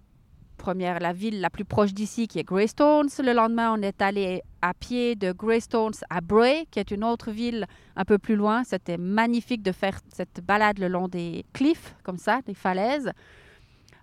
la 0.73 1.13
ville 1.13 1.41
la 1.41 1.51
plus 1.51 1.65
proche 1.65 1.93
d'ici, 1.93 2.29
qui 2.29 2.39
est 2.39 2.45
Greystones. 2.45 3.09
Le 3.19 3.33
lendemain, 3.33 3.75
on 3.77 3.83
est 3.83 4.01
allé 4.01 4.43
à 4.63 4.73
pied 4.75 5.15
de 5.15 5.33
Greystones 5.33 5.95
à 6.11 6.21
Bray, 6.21 6.67
qui 6.71 6.79
est 6.79 6.91
une 6.91 7.05
autre 7.05 7.31
ville 7.31 7.67
un 7.97 8.05
peu 8.05 8.19
plus 8.19 8.37
loin. 8.37 8.65
C'était 8.65 8.97
magnifique 8.97 9.63
de 9.63 9.73
faire 9.73 9.99
cette 10.13 10.41
balade 10.43 10.79
le 10.79 10.89
long 10.89 11.09
des 11.09 11.45
cliffs, 11.53 11.95
comme 12.03 12.19
ça, 12.19 12.41
des 12.47 12.55
falaises. 12.55 13.11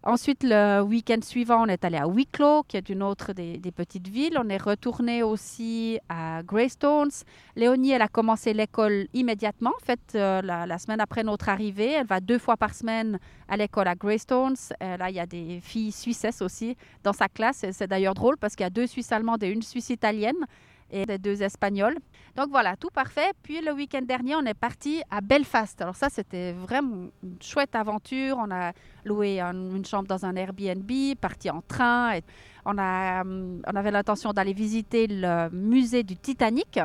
Ensuite, 0.03 0.43
le 0.43 0.81
week-end 0.81 1.19
suivant, 1.21 1.63
on 1.63 1.67
est 1.67 1.85
allé 1.85 1.97
à 1.97 2.07
Wicklow, 2.07 2.63
qui 2.63 2.75
est 2.75 2.89
une 2.89 3.03
autre 3.03 3.33
des, 3.33 3.59
petites 3.71 4.07
villes. 4.07 4.35
On 4.35 4.49
est 4.49 4.57
retourné 4.57 5.21
aussi 5.21 5.99
à 6.09 6.41
Greystones. 6.41 7.11
Léonie, 7.55 7.91
elle 7.91 8.01
a 8.01 8.07
commencé 8.07 8.51
l'école 8.51 9.05
immédiatement. 9.13 9.69
En 9.69 9.85
fait, 9.85 9.99
euh, 10.15 10.41
la, 10.41 10.77
semaine 10.79 11.01
après 11.01 11.23
notre 11.23 11.49
arrivée, 11.49 11.91
elle 11.91 12.07
va 12.07 12.19
deux 12.19 12.39
fois 12.39 12.57
par 12.57 12.73
semaine 12.73 13.19
à 13.47 13.57
l'école 13.57 13.87
à 13.87 13.93
Greystones. 13.93 14.55
Euh, 14.81 14.97
là, 14.97 15.11
il 15.11 15.17
y 15.17 15.19
a 15.19 15.27
des 15.27 15.59
filles 15.61 15.91
suissesses 15.91 16.41
aussi 16.41 16.75
dans 17.03 17.13
sa 17.13 17.27
classe. 17.27 17.63
C'est 17.71 17.87
d'ailleurs 17.87 18.15
drôle 18.15 18.37
parce 18.37 18.55
qu'il 18.55 18.63
y 18.63 18.67
a 18.67 18.71
deux 18.71 18.87
Suisses 18.87 19.11
allemandes 19.11 19.43
et 19.43 19.49
une 19.49 19.61
Suisse 19.61 19.91
italienne 19.91 20.47
et 20.91 21.05
des 21.05 21.17
deux 21.17 21.41
Espagnols. 21.41 21.97
Donc 22.35 22.49
voilà, 22.49 22.75
tout 22.75 22.89
parfait. 22.89 23.31
Puis 23.41 23.61
le 23.61 23.71
week-end 23.71 24.01
dernier, 24.01 24.35
on 24.35 24.45
est 24.45 24.53
parti 24.53 25.01
à 25.09 25.21
Belfast. 25.21 25.81
Alors 25.81 25.95
ça, 25.95 26.09
c'était 26.09 26.53
vraiment 26.53 27.09
une 27.23 27.41
chouette 27.41 27.75
aventure. 27.75 28.37
On 28.39 28.51
a 28.51 28.73
loué 29.05 29.39
une 29.39 29.85
chambre 29.85 30.07
dans 30.07 30.25
un 30.25 30.35
Airbnb, 30.35 30.91
parti 31.19 31.49
en 31.49 31.61
train. 31.61 32.15
Et 32.15 32.23
on, 32.65 32.77
a, 32.77 33.21
hum, 33.21 33.61
on 33.67 33.75
avait 33.75 33.91
l'intention 33.91 34.33
d'aller 34.33 34.53
visiter 34.53 35.07
le 35.07 35.49
musée 35.49 36.03
du 36.03 36.15
Titanic. 36.15 36.79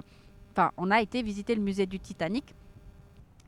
Enfin, 0.52 0.70
on 0.76 0.90
a 0.90 1.00
été 1.00 1.22
visiter 1.22 1.54
le 1.54 1.62
musée 1.62 1.86
du 1.86 2.00
Titanic 2.00 2.54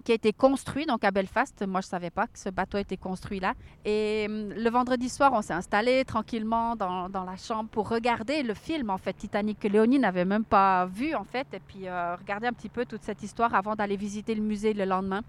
qui 0.05 0.13
a 0.13 0.15
été 0.15 0.33
construit 0.33 0.87
donc 0.87 1.05
à 1.05 1.11
Belfast. 1.11 1.67
Moi, 1.67 1.81
je 1.81 1.87
ne 1.87 1.91
savais 1.91 2.11
pas 2.11 2.27
que 2.27 2.39
ce 2.39 2.49
bateau 2.49 2.77
a 2.77 2.81
été 2.81 2.97
construit 2.97 3.41
là. 3.41 3.55
Et 3.85 4.27
hum, 4.29 4.51
le 4.53 4.71
vendredi 4.71 5.09
soir, 5.09 5.33
on 5.35 5.43
s'est 5.43 5.53
installé 5.53 6.05
tranquillement 6.05 6.77
dans, 6.77 7.09
la 7.09 7.37
chambre 7.37 7.69
pour 7.69 7.89
regarder 7.89 8.43
le 8.43 8.55
film, 8.55 8.91
en 8.91 8.99
fait, 8.99 9.13
Titanic, 9.13 9.59
que 9.59 9.69
Léonie 9.69 9.99
n'avait 9.99 10.25
même 10.25 10.45
pas 10.45 10.87
vu, 10.87 11.15
en 11.15 11.25
fait, 11.25 11.47
et 11.53 11.61
puis 11.61 11.89
euh, 11.89 12.17
regarder 12.17 12.47
un 12.47 12.53
petit 12.53 12.69
peu 12.69 12.85
toute 12.87 13.03
cette 13.03 13.23
histoire 13.23 13.55
avant 13.55 13.75
d'aller 13.75 13.97
visiter 13.97 14.35
le 14.35 14.43
musée 14.43 14.73
le 14.73 14.85
lendemain. 14.85 15.23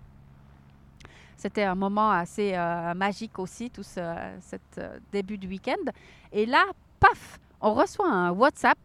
C'était 1.36 1.63
un 1.63 1.75
moment 1.75 2.12
assez 2.12 2.53
euh, 2.53 2.93
magique 2.93 3.39
aussi, 3.39 3.69
tout 3.69 3.84
ce 3.84 3.99
euh, 3.99 4.99
début 5.12 5.38
du 5.38 5.47
week-end. 5.47 5.91
Et 6.34 6.45
là, 6.45 6.65
paf, 6.99 7.39
on 7.62 7.73
reçoit 7.73 8.10
un 8.10 8.32
WhatsApp 8.32 8.77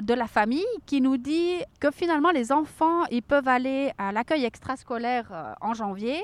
de 0.00 0.14
la 0.14 0.26
famille 0.26 0.64
qui 0.86 1.00
nous 1.00 1.16
dit 1.16 1.56
que 1.80 1.90
finalement 1.90 2.30
les 2.30 2.52
enfants, 2.52 3.04
ils 3.10 3.22
peuvent 3.22 3.48
aller 3.48 3.92
à 3.98 4.12
l'accueil 4.12 4.44
extrascolaire 4.44 5.28
euh, 5.32 5.52
en 5.60 5.74
janvier 5.74 6.20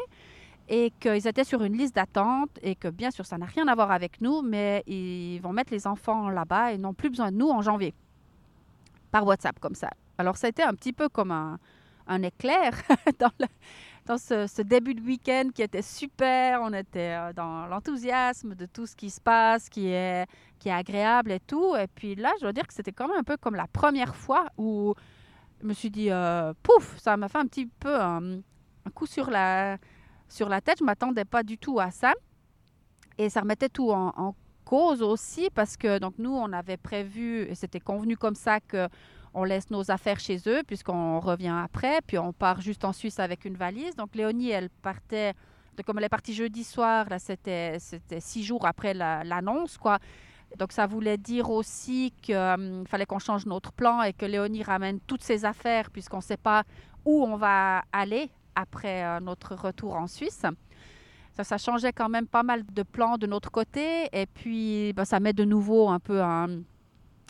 et 0.69 0.93
qu'ils 1.01 1.27
étaient 1.27 1.45
sur 1.45 1.63
une 1.63 1.77
liste 1.77 1.95
d'attente 1.95 2.51
et 2.63 2.75
que 2.75 2.89
bien 2.89 3.11
sûr 3.11 3.27
ça 3.27 3.39
n'a 3.39 3.47
rien 3.47 3.67
à 3.69 3.75
voir 3.75 3.91
avec 3.91 4.21
nous, 4.21 4.43
mais 4.43 4.83
ils 4.87 5.39
vont 5.41 5.53
mettre 5.53 5.73
les 5.73 5.87
enfants 5.87 6.29
là-bas 6.31 6.73
et 6.73 6.79
n'ont 6.79 6.95
plus 6.95 7.11
besoin 7.11 7.31
de 7.31 7.37
nous 7.37 7.49
en 7.49 7.63
janvier 7.63 7.95
par 9.11 9.27
WhatsApp 9.27 9.59
comme 9.59 9.75
ça. 9.75 9.91
Alors 10.19 10.37
ça 10.37 10.47
a 10.47 10.51
été 10.51 10.63
un 10.63 10.75
petit 10.75 10.93
peu 10.93 11.09
comme 11.09 11.31
un, 11.31 11.59
un 12.07 12.23
éclair 12.23 12.73
dans, 13.19 13.31
ce, 14.19 14.63
début 14.63 14.95
de 14.95 15.03
week-end 15.03 15.51
qui 15.55 15.63
était 15.63 15.83
super. 15.83 16.61
On 16.63 16.73
était 16.73 17.17
euh, 17.17 17.33
dans 17.33 17.67
l'enthousiasme 17.67 18.55
de 18.55 18.67
tout 18.67 18.87
ce 18.87 18.97
qui 18.97 19.11
se 19.11 19.21
passe, 19.21 19.69
qui 19.69 19.89
est, 19.89 20.29
qui 20.59 20.69
est 20.69 20.73
agréable 20.73 21.33
et 21.33 21.41
tout. 21.41 21.75
Et 21.77 21.87
puis 21.87 22.15
là, 22.15 22.33
je 22.39 22.43
dois 22.43 22.53
dire 22.53 22.67
que 22.67 22.75
c'était 22.75 22.93
quand 22.93 23.09
même 23.09 23.19
un 23.19 23.25
peu 23.25 23.37
comme 23.37 23.55
la 23.55 23.67
première 23.67 24.15
fois 24.15 24.47
où 24.59 24.95
je 25.61 25.67
me 25.67 25.73
suis 25.73 25.91
dit, 25.91 26.11
euh, 26.11 26.53
pouf, 26.63 26.99
ça 26.99 27.17
m'a 27.17 27.29
fait 27.29 27.39
un 27.39 27.47
petit 27.47 27.67
peu 27.67 27.95
un, 27.95 28.39
un 28.39 28.91
coup 28.95 29.07
sur 29.07 29.31
la 29.31 29.79
sur 30.29 30.49
la 30.49 30.61
tête. 30.61 30.79
Je 30.79 30.85
ne 30.85 30.87
m'attendais 30.87 31.25
pas 31.25 31.43
du 31.43 31.59
tout 31.59 31.79
à 31.81 31.91
ça. 31.91 32.15
Et 33.19 33.29
ça 33.29 33.41
remettait 33.41 33.69
tout 33.69 33.91
en, 33.91 34.35
cause 34.65 35.03
aussi 35.03 35.49
parce 35.53 35.77
que 35.77 35.99
donc 35.99 36.15
nous, 36.19 36.33
on 36.33 36.53
avait 36.53 36.77
prévu, 36.77 37.43
et 37.43 37.57
c'était 37.57 37.81
convenu 37.81 38.17
comme 38.17 38.37
ça 38.37 38.61
que 38.61 38.89
on 39.35 39.45
laisse 39.45 39.71
nos 39.71 39.91
affaires 39.91 40.19
chez 40.19 40.39
eux 40.47 40.63
puisqu'on 40.67 41.21
revient 41.21 41.55
après, 41.63 42.01
puis 42.07 42.19
on 42.19 42.33
part 42.33 42.61
juste 42.61 42.85
en 42.85 42.93
Suisse 42.93 43.19
avec 43.19 43.45
une 43.45 43.57
valise. 43.57 43.97
Donc 43.97 44.15
Léonie, 44.15 44.51
elle 44.51 44.71
partait, 44.71 45.35
comme 45.87 45.99
elle 45.99 46.05
est 46.05 46.09
partie 46.09 46.35
jeudi 46.35 46.65
soir, 46.65 47.09
là 47.09 47.19
c'était 47.19 47.79
six 48.19 48.45
jours 48.45 48.67
après 48.67 48.95
l'annonce, 48.95 49.79
quoi. 49.79 49.99
Donc 50.59 50.73
ça 50.73 50.87
voulait 50.87 51.17
dire 51.17 51.49
aussi 51.51 52.13
qu'il 52.23 52.37
hum, 52.37 52.85
fallait 52.87 53.07
qu'on 53.07 53.21
change 53.21 53.47
notre 53.47 53.73
plan 53.73 54.03
et 54.03 54.13
que 54.13 54.27
Léonie 54.27 54.63
ramène 54.63 54.99
toutes 55.07 55.23
ses 55.23 55.45
affaires 55.45 55.91
puisqu'on 55.91 56.17
ne 56.19 56.23
sait 56.23 56.37
pas 56.37 56.65
où 57.05 57.25
on 57.25 57.37
va 57.37 57.83
aller 57.93 58.31
après 58.55 59.05
euh, 59.05 59.21
notre 59.21 59.55
retour 59.55 59.95
en 59.95 60.07
Suisse. 60.07 60.45
Ça, 61.33 61.45
ça, 61.45 61.59
changeait 61.59 61.93
quand 61.93 62.09
même 62.09 62.27
pas 62.27 62.43
mal 62.43 62.65
de 62.67 62.83
plans 62.83 63.17
de 63.17 63.27
notre 63.27 63.51
côté. 63.51 64.09
Et 64.13 64.27
puis, 64.27 64.93
ben, 64.95 65.05
ça 65.05 65.21
met 65.21 65.33
de 65.33 65.45
nouveau 65.45 65.89
un 65.89 66.01
peu 66.01 66.21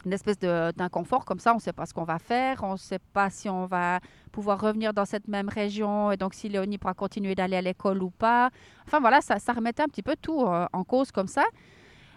une 0.05 0.13
espèce 0.13 0.39
d'inconfort 0.39 1.25
comme 1.25 1.39
ça. 1.39 1.53
On 1.53 1.57
ne 1.57 1.61
sait 1.61 1.73
pas 1.73 1.87
ce 1.87 1.95
qu'on 1.95 2.05
va 2.05 2.19
faire. 2.19 2.63
On 2.63 2.73
ne 2.73 2.79
sait 2.79 2.99
pas 3.13 3.31
si 3.31 3.49
on 3.49 3.67
va 3.67 4.01
pouvoir 4.33 4.61
revenir 4.61 4.95
dans 4.95 5.05
cette 5.05 5.29
même 5.29 5.49
région. 5.49 6.11
Et 6.13 6.17
donc, 6.17 6.35
si 6.35 6.49
Léonie 6.49 6.79
pourra 6.79 6.95
continuer 6.95 7.35
d'aller 7.35 7.57
à 7.57 7.63
l'école 7.63 8.03
ou 8.03 8.11
pas. 8.11 8.51
Enfin, 8.87 9.01
voilà, 9.01 9.21
ça, 9.21 9.39
ça 9.39 9.53
remettait 9.53 9.83
un 9.83 9.89
petit 9.89 10.03
peu 10.03 10.17
tout 10.21 10.43
euh, 10.43 10.67
en 10.73 10.85
cause 10.85 11.11
comme 11.13 11.29
ça. 11.29 11.45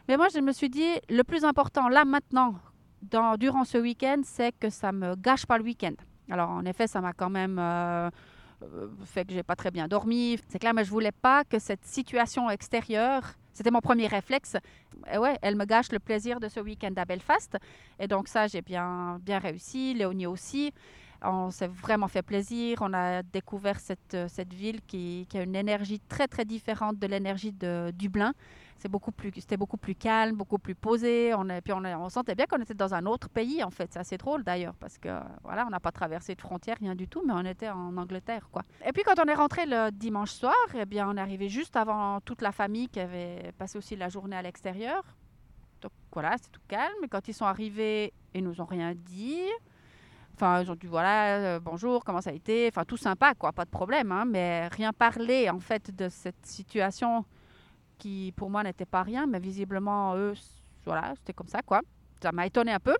Mais 0.07 0.17
moi, 0.17 0.27
je 0.33 0.39
me 0.39 0.51
suis 0.51 0.69
dit, 0.69 0.89
le 1.09 1.23
plus 1.23 1.43
important 1.43 1.87
là, 1.87 2.05
maintenant, 2.05 2.55
dans, 3.01 3.37
durant 3.37 3.63
ce 3.63 3.77
week-end, 3.77 4.21
c'est 4.23 4.51
que 4.57 4.69
ça 4.69 4.91
ne 4.91 4.97
me 4.97 5.15
gâche 5.15 5.45
pas 5.45 5.57
le 5.57 5.63
week-end. 5.63 5.93
Alors, 6.29 6.49
en 6.49 6.65
effet, 6.65 6.87
ça 6.87 7.01
m'a 7.01 7.13
quand 7.13 7.29
même... 7.29 7.57
Euh, 7.59 8.09
euh, 8.63 8.87
fait 9.05 9.25
que 9.25 9.33
j'ai 9.33 9.43
pas 9.43 9.55
très 9.55 9.71
bien 9.71 9.87
dormi. 9.87 10.39
C'est 10.47 10.59
clair, 10.59 10.73
mais 10.73 10.83
je 10.83 10.89
voulais 10.89 11.11
pas 11.11 11.43
que 11.43 11.59
cette 11.59 11.85
situation 11.85 12.49
extérieure, 12.49 13.33
c'était 13.53 13.71
mon 13.71 13.81
premier 13.81 14.07
réflexe. 14.07 14.57
Et 15.11 15.17
ouais, 15.17 15.37
elle 15.41 15.55
me 15.55 15.65
gâche 15.65 15.91
le 15.91 15.99
plaisir 15.99 16.39
de 16.39 16.47
ce 16.49 16.59
week-end 16.59 16.93
à 16.97 17.05
Belfast. 17.05 17.57
Et 17.99 18.07
donc 18.07 18.27
ça, 18.27 18.47
j'ai 18.47 18.61
bien, 18.61 19.19
bien 19.21 19.39
réussi. 19.39 19.93
Léonie 19.93 20.27
aussi. 20.27 20.73
On 21.23 21.51
s'est 21.51 21.67
vraiment 21.67 22.07
fait 22.07 22.21
plaisir. 22.21 22.79
On 22.81 22.93
a 22.93 23.23
découvert 23.23 23.79
cette, 23.79 24.17
cette 24.27 24.53
ville 24.53 24.81
qui, 24.85 25.27
a 25.33 25.41
une 25.41 25.55
énergie 25.55 25.99
très, 25.99 26.27
très 26.27 26.45
différente 26.45 26.99
de 26.99 27.07
l'énergie 27.07 27.51
de 27.51 27.91
Dublin 27.95 28.33
c'était 28.77 29.57
beaucoup 29.57 29.77
plus 29.77 29.95
calme, 29.95 30.35
beaucoup 30.35 30.57
plus 30.57 30.75
posé. 30.75 31.33
On 31.33 31.47
puis 31.63 31.73
on, 31.73 32.09
sentait 32.09 32.35
bien 32.35 32.45
qu'on 32.45 32.61
était 32.61 32.73
dans 32.73 32.93
un 32.93 33.05
autre 33.05 33.29
pays 33.29 33.63
en 33.63 33.69
fait. 33.69 33.91
C'est 33.93 33.99
assez 33.99 34.17
drôle 34.17 34.43
d'ailleurs 34.43 34.75
parce 34.75 34.97
que 34.97 35.09
voilà, 35.43 35.65
on 35.65 35.69
n'a 35.69 35.79
pas 35.79 35.91
traversé 35.91 36.35
de 36.35 36.41
frontières, 36.41 36.77
rien 36.79 36.95
du 36.95 37.07
tout, 37.07 37.23
mais 37.25 37.33
on 37.33 37.45
était 37.45 37.69
en 37.69 37.95
Angleterre 37.97 38.49
quoi. 38.51 38.63
Et 38.85 38.91
puis 38.91 39.03
quand 39.03 39.19
on 39.19 39.29
est 39.29 39.35
rentré 39.35 39.65
le 39.65 39.91
dimanche 39.91 40.31
soir, 40.31 40.55
eh 40.75 40.85
bien 40.85 41.09
on 41.09 41.17
est 41.17 41.21
arrivé 41.21 41.49
juste 41.49 41.75
avant 41.75 42.19
toute 42.21 42.41
la 42.41 42.51
famille 42.51 42.89
qui 42.89 42.99
avait 42.99 43.51
passé 43.57 43.77
aussi 43.77 43.95
la 43.95 44.09
journée 44.09 44.35
à 44.35 44.41
l'extérieur. 44.41 45.03
Donc 45.81 45.91
voilà, 46.11 46.35
c'est 46.41 46.51
tout 46.51 46.61
calme. 46.67 47.07
Quand 47.09 47.27
ils 47.27 47.33
sont 47.33 47.45
arrivés, 47.45 48.13
ils 48.33 48.43
nous 48.43 48.59
ont 48.61 48.65
rien 48.65 48.93
dit. 48.95 49.47
Enfin, 50.35 50.61
ils 50.61 50.71
ont 50.71 50.75
dit 50.75 50.87
voilà, 50.87 51.37
euh, 51.37 51.59
bonjour, 51.59 52.03
comment 52.03 52.21
ça 52.21 52.31
a 52.31 52.33
été? 52.33 52.67
Enfin, 52.67 52.85
tout 52.85 52.97
sympa, 52.97 53.35
quoi, 53.35 53.51
pas 53.51 53.65
de 53.65 53.69
problème, 53.69 54.11
hein, 54.11 54.25
mais 54.25 54.67
rien 54.69 54.91
parler 54.91 55.49
en 55.49 55.59
fait 55.59 55.95
de 55.95 56.09
cette 56.09 56.45
situation 56.45 57.25
qui 57.99 58.33
pour 58.35 58.49
moi 58.49 58.63
n'était 58.63 58.85
pas 58.85 59.03
rien, 59.03 59.27
mais 59.27 59.39
visiblement, 59.39 60.15
eux, 60.15 60.33
voilà, 60.85 61.13
c'était 61.15 61.33
comme 61.33 61.47
ça, 61.47 61.61
quoi. 61.61 61.81
Ça 62.21 62.31
m'a 62.31 62.45
étonné 62.47 62.71
un 62.71 62.79
peu. 62.79 62.95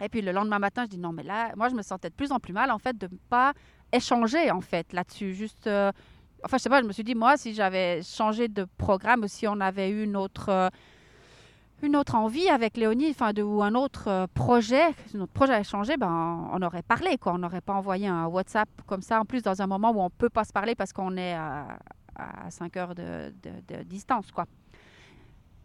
Et 0.00 0.08
puis 0.08 0.22
le 0.22 0.32
lendemain 0.32 0.58
matin, 0.58 0.84
je 0.84 0.90
dis 0.90 0.98
non, 0.98 1.12
mais 1.12 1.22
là, 1.22 1.52
moi, 1.56 1.68
je 1.68 1.74
me 1.74 1.82
sentais 1.82 2.10
de 2.10 2.14
plus 2.14 2.32
en 2.32 2.38
plus 2.40 2.52
mal, 2.52 2.70
en 2.70 2.78
fait, 2.78 2.96
de 2.96 3.06
ne 3.06 3.18
pas 3.28 3.52
échanger, 3.92 4.50
en 4.50 4.60
fait, 4.60 4.92
là-dessus. 4.92 5.34
Juste, 5.34 5.66
euh, 5.66 5.92
enfin, 6.44 6.56
je 6.58 6.62
sais 6.62 6.68
pas, 6.68 6.82
je 6.82 6.86
me 6.86 6.92
suis 6.92 7.04
dit, 7.04 7.14
moi, 7.14 7.36
si 7.36 7.54
j'avais 7.54 8.02
changé 8.02 8.48
de 8.48 8.66
programme, 8.76 9.24
ou 9.24 9.28
si 9.28 9.46
on 9.46 9.60
avait 9.60 9.90
eu 9.90 10.04
une 10.04 10.16
autre, 10.16 10.48
euh, 10.48 10.68
une 11.82 11.96
autre 11.96 12.14
envie 12.14 12.48
avec 12.48 12.76
Léonie, 12.76 13.10
enfin, 13.10 13.32
de, 13.32 13.42
ou 13.42 13.62
un 13.62 13.74
autre 13.74 14.08
euh, 14.08 14.26
projet, 14.32 14.84
notre 15.14 15.32
projet 15.32 15.54
a 15.54 15.62
changé, 15.62 15.96
ben, 15.96 16.48
on 16.52 16.62
aurait 16.62 16.82
parlé, 16.82 17.18
quoi. 17.18 17.34
On 17.34 17.38
n'aurait 17.38 17.60
pas 17.60 17.74
envoyé 17.74 18.08
un 18.08 18.26
WhatsApp 18.26 18.68
comme 18.86 19.02
ça, 19.02 19.20
en 19.20 19.24
plus, 19.24 19.42
dans 19.42 19.60
un 19.60 19.66
moment 19.66 19.90
où 19.90 20.00
on 20.00 20.10
peut 20.10 20.30
pas 20.30 20.44
se 20.44 20.52
parler 20.52 20.74
parce 20.74 20.92
qu'on 20.92 21.16
est 21.16 21.34
à, 21.34 21.78
à 22.16 22.50
5 22.50 22.76
heures 22.76 22.94
de, 22.94 23.32
distance, 23.84 24.30
quoi. 24.32 24.46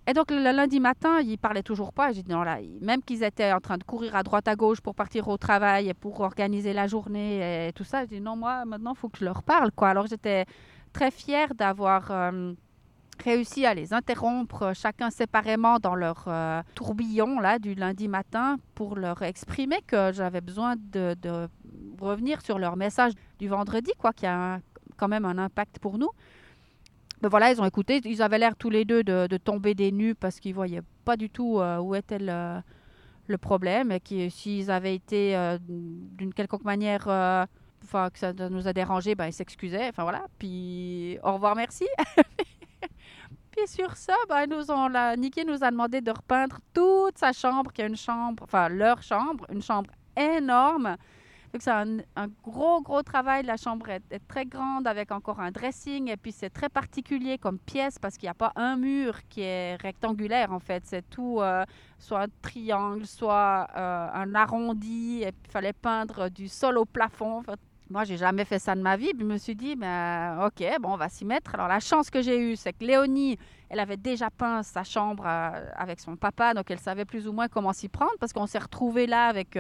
Et 0.08 0.14
donc 0.14 0.32
le 0.32 0.42
lundi 0.42 0.80
matin, 0.80 1.20
ils 1.20 1.38
parlaient 1.38 1.62
toujours 1.62 1.94
pas. 1.94 2.12
J'ai 2.12 2.24
dit 2.24 2.32
non 2.32 2.42
là, 2.42 2.58
même 2.82 3.04
qu'ils 3.04 3.24
étaient 3.24 3.54
en 3.54 3.60
train 3.60 3.78
de 3.78 3.84
courir 3.84 4.16
à 4.16 4.24
droite 4.24 4.48
à 4.48 4.56
gauche 4.56 4.82
pour 4.82 4.96
partir 4.96 5.28
au 5.28 5.38
travail 5.38 5.90
et 5.90 5.94
pour 5.94 6.22
organiser 6.22 6.74
la 6.74 6.88
journée 6.88 7.68
et 7.68 7.72
tout 7.72 7.84
ça. 7.84 8.02
J'ai 8.02 8.16
dit 8.16 8.20
non 8.20 8.36
moi 8.36 8.66
maintenant 8.66 8.94
il 8.94 8.98
faut 8.98 9.10
que 9.10 9.20
je 9.20 9.26
leur 9.26 9.44
parle 9.44 9.72
quoi. 9.72 9.90
Alors 9.90 10.08
j'étais 10.08 10.46
très 10.92 11.12
fière 11.12 11.54
d'avoir 11.54 12.10
euh, 12.10 12.54
réussi 13.22 13.66
à 13.66 13.74
les 13.74 13.94
interrompre 13.94 14.74
chacun 14.74 15.10
séparément 15.10 15.80
dans 15.80 15.96
leur 15.96 16.26
euh, 16.28 16.62
tourbillon 16.76 17.40
là 17.40 17.60
du 17.60 17.76
lundi 17.76 18.08
matin 18.08 18.58
pour 18.76 18.96
leur 18.96 19.22
exprimer 19.22 19.82
que 19.88 20.12
j'avais 20.12 20.42
besoin 20.42 20.76
de, 20.78 21.16
revenir 22.00 22.42
sur 22.42 22.58
leur 22.58 22.78
message 22.78 23.14
du 23.40 23.48
vendredi 23.48 23.92
quoi, 23.98 24.12
qui 24.12 24.26
a 24.26 24.60
quand 24.98 25.08
même 25.08 25.26
un 25.26 25.38
impact 25.38 25.80
pour 25.80 25.98
nous. 25.98 26.10
Ben 27.22 27.30
voilà, 27.30 27.52
ils 27.52 27.62
ont 27.62 27.66
écouté. 27.66 28.02
Ils 28.04 28.24
avaient 28.24 28.40
l'air 28.40 28.56
tous 28.56 28.72
les 28.72 28.84
deux 28.84 29.04
de, 29.04 29.38
tomber 29.38 29.76
des 29.76 29.92
nues 29.92 30.16
parce 30.16 30.40
qu'ils 30.40 30.56
voyaient 30.56 30.82
pas 31.06 31.16
du 31.16 31.30
tout 31.30 31.60
euh, 31.60 31.78
où 31.78 31.94
était 31.94 32.18
le, 32.20 33.38
problème. 33.38 33.92
Et 33.92 34.30
s'ils 34.30 34.72
avaient 34.72 34.96
été 34.96 35.38
euh, 35.38 35.60
d'une 35.62 36.34
quelconque 36.34 36.64
manière, 36.64 37.08
enfin, 37.84 38.10
que 38.10 38.18
ça 38.18 38.34
nous 38.34 38.68
a 38.68 38.74
dérangé, 38.74 39.14
ben, 39.14 39.28
ils 39.28 39.34
s'excusaient. 39.34 39.90
Enfin 39.90 40.04
voilà. 40.04 40.26
Puis 40.40 41.20
au 41.24 41.34
revoir, 41.34 41.56
merci. 41.56 41.86
Puis 43.52 43.68
sur 43.68 43.96
ça, 43.98 44.16
ben, 44.30 44.48
nous 44.48 44.64
Niki 45.18 45.46
nous 45.46 45.64
a 45.64 45.72
demandé 45.72 46.02
de 46.02 46.12
repeindre 46.12 46.60
toute 46.74 47.18
sa 47.18 47.34
chambre, 47.34 47.72
qui 47.74 47.82
est 47.82 47.88
une 47.88 47.98
chambre, 47.98 48.44
enfin 48.44 48.70
leur 48.70 49.02
chambre, 49.04 49.46
une 49.52 49.62
chambre 49.62 49.92
énorme 50.16 50.98
c'est 51.60 51.72
un, 51.72 51.98
gros, 52.44 52.82
gros 52.82 53.04
travail. 53.04 53.44
La 53.44 53.58
chambre 53.58 53.90
est, 53.90 54.28
très 54.28 54.46
grande 54.46 54.88
avec 54.88 55.12
encore 55.12 55.40
un 55.40 55.52
dressing. 55.52 56.10
Et 56.10 56.18
puis, 56.18 56.32
c'est 56.32 56.50
très 56.50 56.70
particulier 56.70 57.38
comme 57.38 57.60
pièce 57.60 58.00
parce 58.00 58.18
qu'il 58.18 58.28
n'y 58.28 58.32
a 58.32 58.36
pas 58.36 58.54
un 58.56 58.78
mur 58.78 59.20
qui 59.30 59.42
est 59.42 59.76
rectangulaire, 59.76 60.54
en 60.54 60.60
fait. 60.60 60.84
C'est 60.86 61.08
tout, 61.10 61.40
euh, 61.42 61.66
soit 62.00 62.22
un 62.22 62.28
triangle, 62.42 63.06
soit 63.06 63.68
euh, 63.76 64.08
un 64.14 64.34
arrondi. 64.36 65.24
Et 65.24 65.30
il 65.30 65.52
fallait 65.52 65.74
peindre 65.74 66.30
du 66.30 66.48
sol 66.48 66.78
au 66.78 66.86
plafond. 66.86 67.44
Moi, 67.92 68.04
j'ai 68.04 68.18
jamais 68.18 68.46
fait 68.46 68.60
ça 68.60 68.76
de 68.76 68.82
ma 68.82 68.98
vie. 68.98 69.12
Puis, 69.14 69.22
je 69.22 69.26
me 69.26 69.38
suis 69.38 69.56
dit, 69.56 69.76
ben, 69.76 70.46
OK, 70.46 70.64
bon, 70.80 70.94
on 70.94 70.98
va 70.98 71.10
s'y 71.10 71.26
mettre. 71.26 71.54
Alors, 71.56 71.68
la 71.68 71.80
chance 71.80 72.10
que 72.10 72.22
j'ai 72.22 72.40
eue, 72.40 72.56
c'est 72.56 72.74
que 72.74 72.84
Léonie, 72.84 73.38
elle 73.70 73.80
avait 73.80 73.98
déjà 73.98 74.30
peint 74.30 74.64
sa 74.64 74.84
chambre 74.84 75.24
euh, 75.26 75.66
avec 75.76 76.00
son 76.00 76.16
papa. 76.16 76.54
Donc, 76.54 76.72
elle 76.72 76.80
savait 76.80 77.06
plus 77.06 77.28
ou 77.28 77.34
moins 77.34 77.48
comment 77.48 77.74
s'y 77.74 77.90
prendre 77.90 78.14
parce 78.20 78.34
qu'on 78.34 78.48
s'est 78.48 78.60
retrouvés 78.60 79.08
là 79.08 79.28
avec 79.28 79.58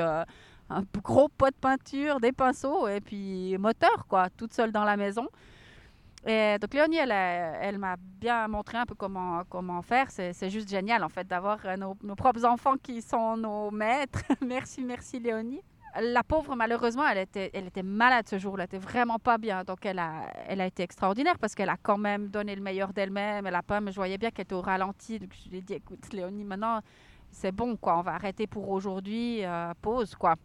un 0.72 0.84
gros 1.04 1.28
pot 1.28 1.50
de 1.50 1.60
peinture, 1.60 2.20
des 2.20 2.32
pinceaux 2.32 2.88
et 2.88 3.02
puis 3.02 3.58
moteur, 3.58 4.06
quoi, 4.08 4.30
toute 4.30 4.54
seule 4.54 4.72
dans 4.72 4.86
la 4.86 4.98
maison. 4.98 5.28
Et 6.26 6.58
donc 6.60 6.74
Léonie, 6.74 6.98
elle, 6.98 7.12
elle 7.12 7.80
m'a 7.80 7.96
bien 7.98 8.48
montré 8.48 8.78
un 8.78 8.86
peu 8.86 8.94
comment, 8.94 9.44
comment 9.50 9.82
faire. 9.82 10.12
C'est 10.12 10.50
juste 10.50 10.70
génial, 10.70 11.04
en 11.04 11.10
fait, 11.10 11.28
d'avoir 11.28 11.60
euh, 11.66 11.76
nos, 11.78 12.16
propres 12.16 12.46
enfants 12.46 12.76
qui 12.82 13.02
sont 13.02 13.38
nos 13.38 13.72
maîtres. 13.72 14.22
merci, 14.46 14.84
merci 14.84 15.20
Léonie. 15.20 15.62
La 16.00 16.24
pauvre, 16.24 16.56
malheureusement, 16.56 17.06
elle 17.08 17.18
était, 17.18 17.50
elle 17.54 17.68
était 17.68 17.84
malade 17.84 18.28
ce 18.28 18.38
jour-là. 18.38 18.64
Elle 18.64 18.78
était 18.78 18.86
vraiment 18.86 19.20
pas 19.20 19.38
bien. 19.38 19.64
Donc, 19.64 19.86
elle 19.86 20.00
a, 20.00 20.32
elle 20.48 20.62
a 20.62 20.66
été 20.66 20.84
extraordinaire 20.84 21.38
parce 21.38 21.54
qu'elle 21.54 21.70
a 21.70 21.78
quand 21.82 21.98
même 21.98 22.30
donné 22.30 22.56
le 22.56 22.62
meilleur 22.62 22.94
d'elle-même. 22.94 23.46
Elle 23.46 23.56
a 23.56 23.64
pas, 23.64 23.82
mais 23.82 23.92
je 23.92 23.98
voyais 23.98 24.18
bien 24.18 24.32
qu'elle 24.32 24.44
était 24.44 24.56
au 24.56 24.62
ralenti. 24.62 25.20
Donc, 25.20 25.32
je 25.44 25.50
lui 25.50 25.58
ai 25.58 25.62
dit, 25.62 25.74
écoute, 25.74 26.14
Léonie, 26.14 26.46
maintenant, 26.46 26.80
c'est 27.30 27.52
bon, 27.52 27.76
quoi. 27.76 27.98
On 27.98 28.02
va 28.02 28.14
arrêter 28.14 28.48
pour 28.48 28.70
aujourd'hui. 28.70 29.44
Euh, 29.44 29.74
pause, 29.82 30.16
quoi. 30.16 30.36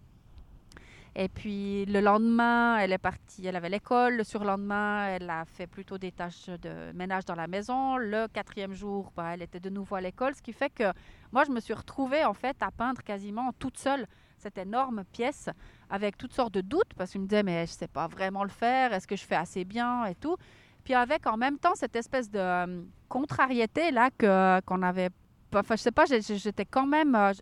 Et 1.18 1.30
puis 1.30 1.86
le 1.86 2.00
lendemain, 2.00 2.76
elle 2.76 2.92
est 2.92 2.98
partie, 2.98 3.46
elle 3.46 3.56
avait 3.56 3.70
l'école. 3.70 4.16
Le 4.16 4.24
surlendemain, 4.24 5.06
elle 5.08 5.30
a 5.30 5.46
fait 5.46 5.66
plutôt 5.66 5.96
des 5.96 6.12
tâches 6.12 6.50
de 6.50 6.92
ménage 6.92 7.24
dans 7.24 7.34
la 7.34 7.46
maison. 7.46 7.96
Le 7.96 8.28
quatrième 8.28 8.74
jour, 8.74 9.10
bah, 9.16 9.30
elle 9.32 9.40
était 9.40 9.58
de 9.58 9.70
nouveau 9.70 9.94
à 9.94 10.02
l'école, 10.02 10.34
ce 10.34 10.42
qui 10.42 10.52
fait 10.52 10.68
que 10.68 10.92
moi, 11.32 11.44
je 11.44 11.52
me 11.52 11.60
suis 11.60 11.72
retrouvée 11.72 12.22
en 12.26 12.34
fait 12.34 12.58
à 12.60 12.70
peindre 12.70 13.02
quasiment 13.02 13.50
toute 13.58 13.78
seule 13.78 14.06
cette 14.46 14.58
énorme 14.58 15.02
pièce 15.12 15.48
avec 15.90 16.16
toutes 16.16 16.32
sortes 16.32 16.54
de 16.54 16.60
doutes 16.60 16.94
parce 16.96 17.12
je 17.12 17.18
me 17.18 17.26
disais 17.26 17.42
mais 17.42 17.66
je 17.66 17.72
sais 17.72 17.88
pas 17.88 18.06
vraiment 18.06 18.44
le 18.44 18.50
faire, 18.50 18.92
est-ce 18.92 19.06
que 19.06 19.16
je 19.16 19.24
fais 19.24 19.34
assez 19.34 19.64
bien 19.64 20.04
et 20.04 20.14
tout. 20.14 20.36
Puis 20.84 20.94
avec 20.94 21.26
en 21.26 21.36
même 21.36 21.58
temps 21.58 21.74
cette 21.74 21.96
espèce 21.96 22.30
de 22.30 22.38
euh, 22.38 22.82
contrariété 23.08 23.90
là 23.90 24.10
que 24.16 24.60
qu'on 24.60 24.82
avait. 24.82 25.10
Enfin, 25.52 25.74
je 25.76 25.82
sais 25.82 25.90
pas, 25.90 26.04
j'étais 26.06 26.64
quand 26.64 26.86
même 26.86 27.14
euh, 27.16 27.32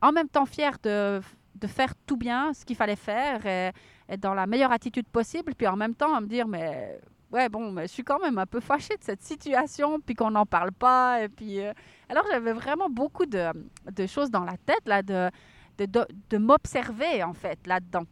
en 0.00 0.12
même 0.12 0.28
temps 0.28 0.46
fière 0.46 0.76
de, 0.82 1.20
de 1.56 1.66
faire 1.66 1.92
tout 2.06 2.16
bien 2.16 2.54
ce 2.54 2.64
qu'il 2.64 2.76
fallait 2.76 2.96
faire 2.96 3.44
et, 3.44 3.72
et, 4.08 4.16
dans 4.16 4.34
la 4.34 4.46
meilleure 4.46 4.72
attitude 4.72 5.08
possible. 5.08 5.54
Puis 5.54 5.66
en 5.66 5.76
même 5.76 5.94
temps 5.94 6.14
à 6.14 6.20
me 6.22 6.26
dire 6.26 6.48
mais 6.48 6.98
ouais 7.32 7.48
bon, 7.50 7.70
mais 7.72 7.82
je 7.82 7.92
suis 7.92 8.04
quand 8.04 8.20
même 8.20 8.38
un 8.38 8.46
peu 8.46 8.60
fâchée 8.60 8.96
de 8.96 9.04
cette 9.04 9.22
situation, 9.22 10.00
puis 10.00 10.14
qu'on 10.14 10.30
n'en 10.30 10.46
parle 10.46 10.72
pas. 10.72 11.22
Et 11.22 11.28
puis 11.28 11.60
euh, 11.60 11.72
alors 12.08 12.24
j'avais 12.30 12.54
vraiment 12.54 12.88
beaucoup 12.88 13.26
de, 13.26 13.52
de, 13.92 14.06
choses 14.06 14.30
dans 14.30 14.44
la 14.44 14.56
tête 14.56 14.86
là 14.86 15.02
de 15.02 15.30
de, 15.78 16.38
m'observer 16.38 17.22
en 17.22 17.34
fait 17.34 17.58
là-dedans. 17.66 18.04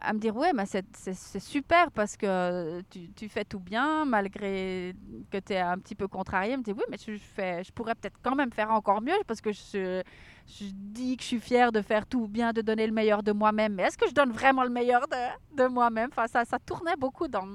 À 0.00 0.12
me 0.12 0.20
dire 0.20 0.36
ouais 0.36 0.52
mais 0.52 0.64
c'est 0.64 1.40
super 1.40 1.90
parce 1.90 2.16
que 2.16 2.80
tu, 3.16 3.28
fais 3.28 3.44
tout 3.44 3.58
bien 3.58 4.04
malgré 4.04 4.94
que 5.28 5.38
tu 5.38 5.54
es 5.54 5.58
un 5.58 5.76
petit 5.78 5.96
peu 5.96 6.06
contrarié. 6.06 6.56
Me 6.56 6.62
dit 6.62 6.72
oui 6.72 6.84
mais 6.88 6.98
je, 7.04 7.16
fais, 7.16 7.64
je 7.64 7.72
pourrais 7.72 7.96
peut-être 7.96 8.18
quand 8.22 8.36
même 8.36 8.52
faire 8.52 8.70
encore 8.70 9.02
mieux 9.02 9.18
parce 9.26 9.40
que 9.40 9.50
je, 9.50 10.02
je, 10.46 10.64
dis 10.72 11.16
que 11.16 11.22
je 11.22 11.28
suis 11.28 11.40
fière 11.40 11.72
de 11.72 11.82
faire 11.82 12.06
tout 12.06 12.28
bien 12.28 12.52
de 12.52 12.60
donner 12.62 12.86
le 12.86 12.92
meilleur 12.92 13.24
de 13.24 13.32
moi-même. 13.32 13.74
Mais 13.74 13.84
est-ce 13.84 13.98
que 13.98 14.08
je 14.08 14.14
donne 14.14 14.30
vraiment 14.30 14.62
le 14.62 14.70
meilleur 14.70 15.08
de, 15.08 15.56
de 15.56 15.66
moi-même? 15.66 16.10
Enfin 16.12 16.28
ça, 16.28 16.44
ça 16.44 16.60
tournait 16.60 16.96
beaucoup 16.96 17.26
dans, 17.26 17.48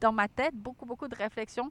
dans 0.00 0.12
ma 0.12 0.26
tête 0.26 0.54
beaucoup 0.54 0.86
beaucoup 0.86 1.08
de 1.08 1.16
réflexions 1.16 1.70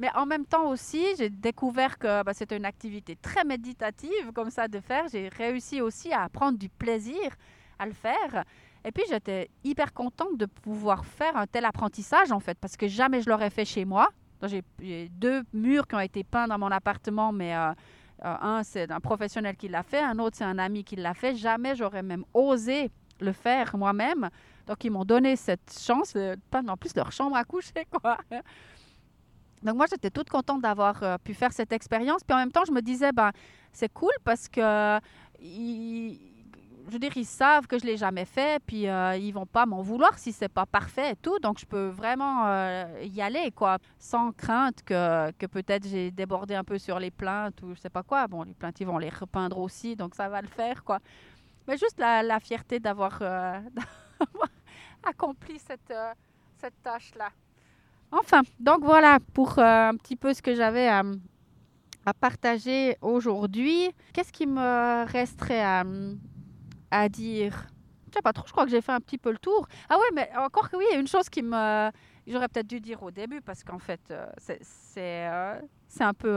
mais 0.00 0.08
en 0.14 0.24
même 0.24 0.46
temps 0.46 0.70
aussi, 0.70 1.04
j'ai 1.18 1.28
découvert 1.28 1.98
que 1.98 2.22
bah, 2.22 2.32
c'était 2.32 2.56
une 2.56 2.64
activité 2.64 3.16
très 3.16 3.44
méditative 3.44 4.32
comme 4.34 4.48
ça 4.50 4.66
de 4.66 4.80
faire. 4.80 5.04
J'ai 5.12 5.28
réussi 5.28 5.82
aussi 5.82 6.10
à 6.10 6.26
prendre 6.30 6.58
du 6.58 6.70
plaisir 6.70 7.20
à 7.78 7.84
le 7.84 7.92
faire. 7.92 8.44
Et 8.82 8.92
puis 8.92 9.04
j'étais 9.10 9.50
hyper 9.62 9.92
contente 9.92 10.38
de 10.38 10.46
pouvoir 10.46 11.04
faire 11.04 11.36
un 11.36 11.46
tel 11.46 11.66
apprentissage 11.66 12.32
en 12.32 12.40
fait, 12.40 12.56
parce 12.58 12.78
que 12.78 12.88
jamais 12.88 13.20
je 13.20 13.28
l'aurais 13.28 13.50
fait 13.50 13.66
chez 13.66 13.84
moi. 13.84 14.08
J'ai 14.42 14.62
deux 15.10 15.42
murs 15.52 15.86
qui 15.86 15.96
ont 15.96 16.00
été 16.00 16.24
peints 16.24 16.48
dans 16.48 16.58
mon 16.58 16.70
appartement, 16.70 17.30
mais 17.30 17.54
euh, 17.54 17.72
euh, 18.24 18.36
un 18.40 18.62
c'est 18.62 18.90
un 18.90 19.00
professionnel 19.00 19.54
qui 19.54 19.68
l'a 19.68 19.82
fait, 19.82 20.00
un 20.00 20.18
autre 20.18 20.38
c'est 20.38 20.44
un 20.44 20.56
ami 20.56 20.82
qui 20.82 20.96
l'a 20.96 21.12
fait. 21.12 21.34
Jamais 21.34 21.76
j'aurais 21.76 22.02
même 22.02 22.24
osé 22.32 22.90
le 23.20 23.32
faire 23.32 23.76
moi-même. 23.76 24.30
Donc 24.66 24.82
ils 24.82 24.90
m'ont 24.90 25.04
donné 25.04 25.36
cette 25.36 25.78
chance 25.78 26.14
de 26.14 26.38
peindre 26.50 26.72
en 26.72 26.78
plus 26.78 26.96
leur 26.96 27.12
chambre 27.12 27.36
à 27.36 27.44
coucher 27.44 27.86
quoi. 27.90 28.16
Donc 29.62 29.76
moi 29.76 29.86
j'étais 29.90 30.10
toute 30.10 30.30
contente 30.30 30.62
d'avoir 30.62 31.02
euh, 31.02 31.16
pu 31.18 31.34
faire 31.34 31.52
cette 31.52 31.72
expérience. 31.72 32.22
Puis 32.24 32.34
en 32.34 32.38
même 32.38 32.52
temps 32.52 32.64
je 32.66 32.72
me 32.72 32.80
disais 32.80 33.12
ben 33.12 33.30
c'est 33.72 33.92
cool 33.92 34.12
parce 34.24 34.48
que 34.48 34.98
je 36.90 36.98
veux 36.98 37.08
ils 37.16 37.24
savent 37.24 37.66
que 37.66 37.78
je 37.78 37.84
l'ai 37.84 37.96
jamais 37.96 38.24
fait, 38.24 38.60
puis 38.64 38.88
euh, 38.88 39.16
ils 39.16 39.32
vont 39.32 39.46
pas 39.46 39.66
m'en 39.66 39.82
vouloir 39.82 40.18
si 40.18 40.32
c'est 40.32 40.48
pas 40.48 40.66
parfait 40.66 41.12
et 41.12 41.16
tout. 41.16 41.38
Donc, 41.38 41.58
je 41.58 41.66
peux 41.66 41.88
vraiment 41.88 42.46
euh, 42.46 43.02
y 43.04 43.20
aller, 43.22 43.50
quoi, 43.52 43.78
sans 43.98 44.32
crainte 44.32 44.82
que, 44.82 45.30
que 45.32 45.46
peut-être 45.46 45.86
j'ai 45.86 46.10
débordé 46.10 46.54
un 46.54 46.64
peu 46.64 46.78
sur 46.78 46.98
les 46.98 47.10
plaintes 47.10 47.62
ou 47.62 47.74
je 47.74 47.80
sais 47.80 47.90
pas 47.90 48.02
quoi. 48.02 48.26
Bon, 48.26 48.42
les 48.42 48.54
plaintes, 48.54 48.80
ils 48.80 48.86
vont 48.86 48.98
les 48.98 49.08
repeindre 49.08 49.58
aussi, 49.58 49.96
donc 49.96 50.14
ça 50.14 50.28
va 50.28 50.40
le 50.42 50.48
faire, 50.48 50.82
quoi. 50.84 50.98
Mais 51.68 51.76
juste 51.76 51.98
la, 51.98 52.22
la 52.22 52.40
fierté 52.40 52.80
d'avoir 52.80 53.18
euh, 53.22 53.60
accompli 55.04 55.58
cette, 55.58 55.90
euh, 55.90 56.12
cette 56.56 56.82
tâche-là. 56.82 57.30
Enfin, 58.12 58.42
donc 58.58 58.82
voilà 58.82 59.18
pour 59.34 59.58
euh, 59.58 59.88
un 59.90 59.96
petit 59.96 60.16
peu 60.16 60.34
ce 60.34 60.42
que 60.42 60.54
j'avais 60.54 60.88
à, 60.88 61.02
partager 62.20 62.96
aujourd'hui. 63.02 63.90
Qu'est-ce 64.12 64.32
qui 64.32 64.46
me 64.46 65.04
resterait 65.06 65.62
à 66.90 67.08
dire? 67.08 67.68
Je 68.08 68.14
sais 68.16 68.22
pas 68.22 68.32
trop, 68.32 68.44
je 68.46 68.52
crois 68.52 68.64
que 68.64 68.70
j'ai 68.70 68.80
fait 68.80 68.90
un 68.90 69.00
petit 69.00 69.18
peu 69.18 69.30
le 69.30 69.38
tour. 69.38 69.68
Ah 69.88 69.96
ouais, 69.96 70.10
mais 70.12 70.28
encore 70.36 70.68
que 70.68 70.76
oui, 70.76 70.86
une 70.96 71.06
chose 71.06 71.28
qui 71.28 71.42
me. 71.42 71.90
J'aurais 72.26 72.48
peut-être 72.48 72.66
dû 72.66 72.80
dire 72.80 73.02
au 73.02 73.12
début 73.12 73.40
parce 73.40 73.62
qu'en 73.62 73.78
fait, 73.78 74.00
euh, 74.10 74.26
c'est 74.38 75.28
euh, 75.28 75.60
un 76.00 76.14
peu 76.14 76.36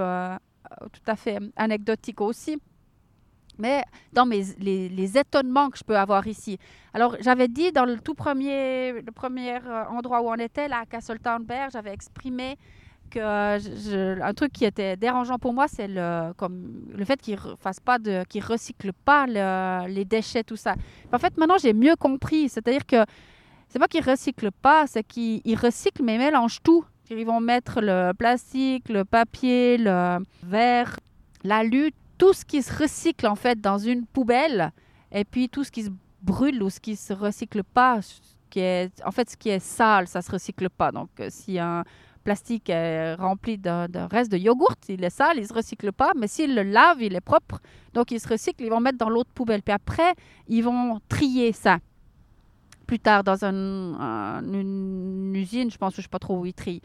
tout 0.92 1.02
à 1.08 1.16
fait 1.16 1.40
anecdotique 1.56 2.22
aussi. 2.22 2.60
Mais 3.58 3.84
dans 4.12 4.26
mes, 4.26 4.44
les, 4.60 4.90
les, 4.90 5.18
étonnements 5.18 5.70
que 5.70 5.78
je 5.78 5.84
peux 5.84 5.98
avoir 5.98 6.26
ici. 6.28 6.58
Alors, 6.94 7.16
j'avais 7.20 7.48
dit 7.48 7.72
dans 7.72 7.86
le 7.86 8.00
tout 8.00 8.16
premier, 8.16 8.94
le 8.94 9.12
premier 9.12 9.60
endroit 9.90 10.22
où 10.22 10.30
on 10.30 10.36
était, 10.36 10.68
là, 10.68 10.80
à 10.80 10.86
Castletown 10.86 11.44
Bear, 11.44 11.70
j'avais 11.70 11.94
exprimé 11.94 12.58
je, 13.16 14.22
un 14.22 14.34
truc 14.34 14.52
qui 14.52 14.66
était 14.66 14.96
dérangeant 14.96 15.38
pour 15.38 15.54
moi, 15.54 15.68
c'est 15.68 15.88
le, 15.88 16.34
comme, 16.38 16.86
le 16.94 17.06
fait 17.06 17.22
qu'ils 17.22 17.38
fassent 17.58 17.80
pas 17.80 18.00
de, 18.00 18.24
qu'ils 18.26 18.44
recyclent 18.44 18.94
pas 19.06 19.26
le, 19.28 19.88
les 19.88 20.06
déchets, 20.06 20.44
tout 20.44 20.56
ça. 20.56 20.76
En 21.12 21.20
fait, 21.20 21.38
maintenant, 21.38 21.58
j'ai 21.58 21.74
mieux 21.74 21.96
compris. 21.96 22.50
C'est-à-dire 22.50 22.86
que 22.86 23.04
c'est 23.68 23.80
pas 23.80 23.88
qu'ils 23.88 24.04
recyclent 24.04 24.52
pas, 24.52 24.88
c'est 24.88 25.04
qu'ils 25.04 25.58
recyclent 25.58 26.04
mais 26.04 26.18
mélangent 26.18 26.62
tout. 26.64 26.86
Ils 27.10 27.26
vont 27.26 27.40
mettre 27.40 27.80
le 27.82 28.14
plastique, 28.14 28.90
le 28.90 29.04
papier, 29.06 29.78
le 29.78 30.18
verre, 30.42 30.96
l'alu, 31.44 31.92
tout 32.24 32.32
ce 32.32 32.46
qui 32.46 32.62
se 32.62 32.74
recycle 32.82 33.28
en 33.28 33.36
fait 33.36 33.60
dans 33.60 33.78
une 33.78 34.06
poubelle, 34.06 34.72
et 35.12 35.26
puis 35.26 35.50
tout 35.50 35.66
ce 35.66 35.72
qui 35.72 35.84
se 35.84 35.90
brûle 36.22 36.64
ou 36.64 36.70
ce 36.70 36.80
qui 36.80 36.96
se 36.96 37.12
recycle 37.12 37.66
pas, 37.66 38.00
qui 38.50 38.62
est, 38.62 38.94
en 39.06 39.12
fait, 39.12 39.30
ce 39.30 39.36
qui 39.36 39.50
est 39.50 39.60
sale, 39.60 40.08
ça 40.08 40.22
se 40.22 40.32
recycle 40.32 40.70
pas. 40.70 40.94
Donc, 40.94 41.10
euh, 41.20 41.28
si 41.30 41.60
un 41.60 41.84
plastique 42.24 42.70
est 42.70 43.16
rempli 43.16 43.58
d'un 43.58 44.08
reste 44.10 44.32
de 44.32 44.38
yogourt, 44.38 44.78
il 44.88 45.04
est 45.04 45.10
sale, 45.10 45.38
il 45.38 45.46
se 45.46 45.54
recycle 45.54 45.92
pas, 45.92 46.14
mais 46.16 46.28
s'il 46.30 46.56
le 46.56 46.64
lave, 46.64 47.02
il 47.02 47.14
est 47.14 47.20
propre, 47.20 47.60
donc 47.94 48.12
il 48.12 48.22
se 48.22 48.30
recycle, 48.30 48.64
ils 48.64 48.70
vont 48.70 48.80
mettre 48.80 49.00
dans 49.00 49.10
l'autre 49.10 49.32
poubelle. 49.36 49.62
Puis 49.62 49.74
après, 49.74 50.14
ils 50.48 50.64
vont 50.64 51.02
trier 51.10 51.52
ça. 51.52 51.80
Plus 52.88 53.00
tard, 53.00 53.26
dans 53.26 53.44
un, 53.44 53.54
un, 54.00 54.54
une 54.54 55.36
usine, 55.36 55.70
je 55.70 55.78
pense, 55.78 55.94
je 55.98 56.02
sais 56.02 56.08
pas 56.08 56.20
trop 56.20 56.40
où 56.40 56.46
ils 56.46 56.54
trient. 56.54 56.82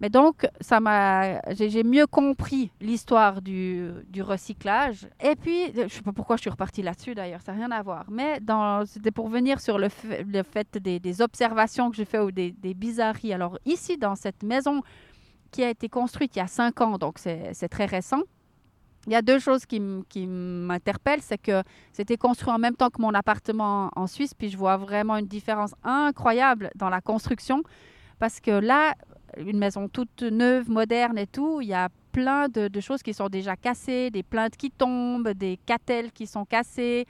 Mais 0.00 0.10
donc, 0.10 0.46
ça 0.60 0.78
m'a, 0.78 1.40
j'ai 1.52 1.82
mieux 1.82 2.06
compris 2.06 2.70
l'histoire 2.80 3.40
du, 3.40 3.90
du, 4.08 4.22
recyclage. 4.22 5.08
Et 5.22 5.36
puis, 5.36 5.72
je 5.74 5.82
ne 5.82 5.88
sais 5.88 6.02
pas 6.02 6.12
pourquoi 6.12 6.36
je 6.36 6.42
suis 6.42 6.50
repartie 6.50 6.82
là-dessus 6.82 7.14
d'ailleurs, 7.14 7.40
ça 7.40 7.52
n'a 7.52 7.58
rien 7.58 7.70
à 7.70 7.82
voir. 7.82 8.04
Mais 8.10 8.38
c'était 8.86 9.10
pour 9.10 9.28
venir 9.28 9.58
sur 9.60 9.78
le 9.78 9.88
fait, 9.88 10.22
le 10.22 10.42
fait 10.42 10.76
des, 10.76 11.22
observations 11.22 11.90
que 11.90 11.96
j'ai 11.96 12.04
faites 12.04 12.20
ou 12.20 12.30
des, 12.30 12.52
des, 12.52 12.74
bizarreries. 12.74 13.32
Alors, 13.32 13.58
ici, 13.64 13.96
dans 13.96 14.16
cette 14.16 14.42
maison 14.42 14.82
qui 15.50 15.64
a 15.64 15.70
été 15.70 15.88
construite 15.88 16.36
il 16.36 16.40
y 16.40 16.42
a 16.42 16.46
cinq 16.46 16.82
ans, 16.82 16.98
donc 16.98 17.18
c'est 17.18 17.68
très 17.68 17.86
récent, 17.86 18.22
il 19.06 19.12
y 19.12 19.16
a 19.16 19.22
deux 19.22 19.38
choses 19.38 19.64
qui 19.66 19.80
m'interpellent. 19.80 21.22
C'est 21.22 21.38
que 21.38 21.62
c'était 21.92 22.16
construit 22.16 22.52
en 22.52 22.58
même 22.58 22.74
temps 22.74 22.90
que 22.90 23.00
mon 23.00 23.14
appartement 23.14 23.90
en 23.94 24.06
Suisse, 24.06 24.34
puis 24.34 24.48
je 24.50 24.56
vois 24.56 24.76
vraiment 24.76 25.16
une 25.16 25.26
différence 25.26 25.74
incroyable 25.84 26.70
dans 26.74 26.90
la 26.90 27.00
construction. 27.00 27.62
Parce 28.18 28.40
que 28.40 28.50
là, 28.50 28.94
une 29.36 29.58
maison 29.58 29.88
toute 29.88 30.22
neuve, 30.22 30.70
moderne 30.70 31.18
et 31.18 31.26
tout, 31.26 31.60
il 31.60 31.68
y 31.68 31.74
a 31.74 31.88
plein 32.12 32.48
de, 32.48 32.80
choses 32.80 33.02
qui 33.02 33.12
sont 33.12 33.28
déjà 33.28 33.56
cassées, 33.56 34.10
des 34.10 34.22
plaintes 34.22 34.56
qui 34.56 34.70
tombent, 34.70 35.28
des 35.30 35.58
catelles 35.66 36.12
qui 36.12 36.26
sont 36.26 36.44
cassées, 36.44 37.06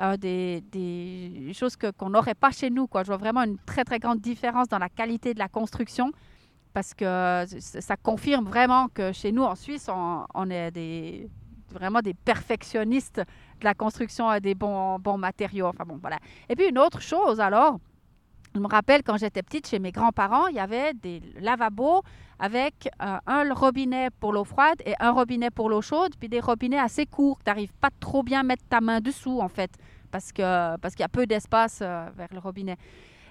euh, 0.00 0.16
des, 0.16 0.62
des, 0.72 1.52
choses 1.54 1.76
qu'on 1.76 2.10
n'aurait 2.10 2.34
pas 2.34 2.50
chez 2.50 2.70
nous. 2.70 2.88
Je 2.92 3.06
vois 3.06 3.16
vraiment 3.16 3.42
une 3.42 3.58
très 3.58 3.84
très 3.84 3.98
grande 3.98 4.20
différence 4.20 4.68
dans 4.68 4.78
la 4.78 4.88
qualité 4.88 5.34
de 5.34 5.38
la 5.38 5.48
construction 5.48 6.12
parce 6.72 6.94
que 6.94 7.44
ça 7.58 7.96
confirme 7.96 8.44
vraiment 8.44 8.88
que 8.88 9.12
chez 9.12 9.32
nous 9.32 9.42
en 9.42 9.54
Suisse, 9.54 9.88
on, 9.88 10.50
est 10.50 11.28
vraiment 11.70 12.00
des 12.00 12.14
perfectionnistes 12.14 13.18
de 13.18 13.64
la 13.64 13.74
construction 13.74 14.28
à 14.28 14.38
des 14.38 14.54
bons, 14.54 14.98
bons 14.98 15.18
matériaux. 15.18 15.66
Enfin 15.66 15.84
bon, 15.84 15.98
voilà. 16.00 16.18
Et 16.48 16.54
puis 16.54 16.68
une 16.68 16.78
autre 16.78 17.00
chose 17.00 17.40
alors, 17.40 17.80
je 18.54 18.60
me 18.60 18.66
rappelle 18.66 19.02
quand 19.02 19.16
j'étais 19.16 19.42
petite 19.42 19.66
chez 19.66 19.78
mes 19.78 19.92
grands-parents, 19.92 20.46
il 20.48 20.56
y 20.56 20.60
avait 20.60 20.94
des 20.94 21.20
lavabos 21.40 22.02
avec 22.38 22.88
euh, 23.02 23.16
un 23.26 23.52
robinet 23.52 24.08
pour 24.20 24.32
l'eau 24.32 24.44
froide 24.44 24.80
et 24.86 24.94
un 25.00 25.10
robinet 25.10 25.50
pour 25.50 25.68
l'eau 25.68 25.82
chaude, 25.82 26.14
puis 26.18 26.28
des 26.28 26.40
robinets 26.40 26.78
assez 26.78 27.06
courts. 27.06 27.38
Tu 27.44 27.50
n'arrives 27.50 27.74
pas 27.74 27.90
trop 28.00 28.22
bien 28.22 28.40
à 28.40 28.42
mettre 28.42 28.64
ta 28.68 28.80
main 28.80 29.00
dessous, 29.00 29.40
en 29.40 29.48
fait, 29.48 29.70
parce 30.10 30.32
qu'il 30.32 30.44
parce 30.80 30.94
qu'il 30.94 31.02
y 31.02 31.04
a 31.04 31.08
peu 31.08 31.26
d'espace 31.26 31.80
euh, 31.82 32.08
vers 32.16 32.28
le 32.32 32.38
robinet. 32.38 32.76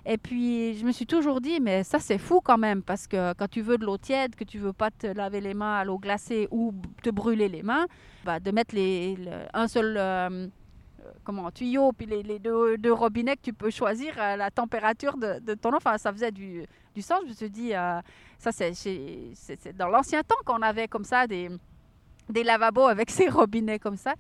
Et 0.10 0.18
puis, 0.18 0.78
je 0.78 0.86
me 0.86 0.94
suis 0.94 1.06
toujours 1.06 1.42
dit, 1.42 1.60
mais 1.60 1.84
ça, 1.84 2.00
c'est 2.00 2.18
fou 2.18 2.40
quand 2.42 2.58
même, 2.58 2.82
parce 2.82 3.08
que 3.08 3.34
quand 3.34 3.50
tu 3.50 3.62
veux 3.62 3.78
de 3.78 3.86
l'eau 3.86 3.98
tiède, 3.98 4.36
que 4.36 4.46
tu 4.46 4.58
veux 4.58 4.72
pas 4.72 4.90
te 4.90 5.08
laver 5.08 5.42
les 5.42 5.54
mains 5.54 5.76
à 5.76 5.84
l'eau 5.84 5.98
glacée 5.98 6.48
ou 6.50 6.74
te 7.04 7.10
brûler 7.10 7.50
les 7.50 7.62
mains, 7.62 7.88
bah, 8.24 8.40
de 8.40 8.52
mettre 8.52 8.74
les, 8.76 9.16
le, 9.16 9.32
un 9.54 9.68
seul... 9.68 9.96
Euh, 9.98 10.48
comment, 11.24 11.52
tuyau, 11.52 11.92
puis 11.94 12.06
les, 12.06 12.24
les 12.24 12.40
deux, 12.40 12.92
robinets 12.92 13.36
que 13.36 13.42
tu 13.42 13.54
peux 13.54 13.70
choisir 13.70 14.20
à 14.20 14.36
la 14.38 14.52
température 14.52 15.18
de, 15.18 15.54
ton. 15.56 15.76
Enfin, 15.76 15.98
ça 15.98 16.12
faisait 16.12 16.32
du, 16.32 16.66
du 16.96 17.02
sens. 17.02 17.20
Je 17.24 17.30
me 17.30 17.34
suis 17.34 17.50
dit, 17.50 17.74
euh, 17.74 18.00
ça, 18.38 18.52
c'est 18.52 19.76
dans 19.76 19.90
l'ancien 19.90 20.24
temps 20.24 20.36
qu'on 20.46 20.62
avait 20.62 20.88
comme 20.88 21.04
ça 21.04 21.28
des, 21.28 21.50
des 22.30 22.44
lavabos 22.44 22.88
avec 22.88 23.10
ces 23.18 23.30
robinets 23.30 23.80
comme 23.80 23.98
ça. 23.98 24.14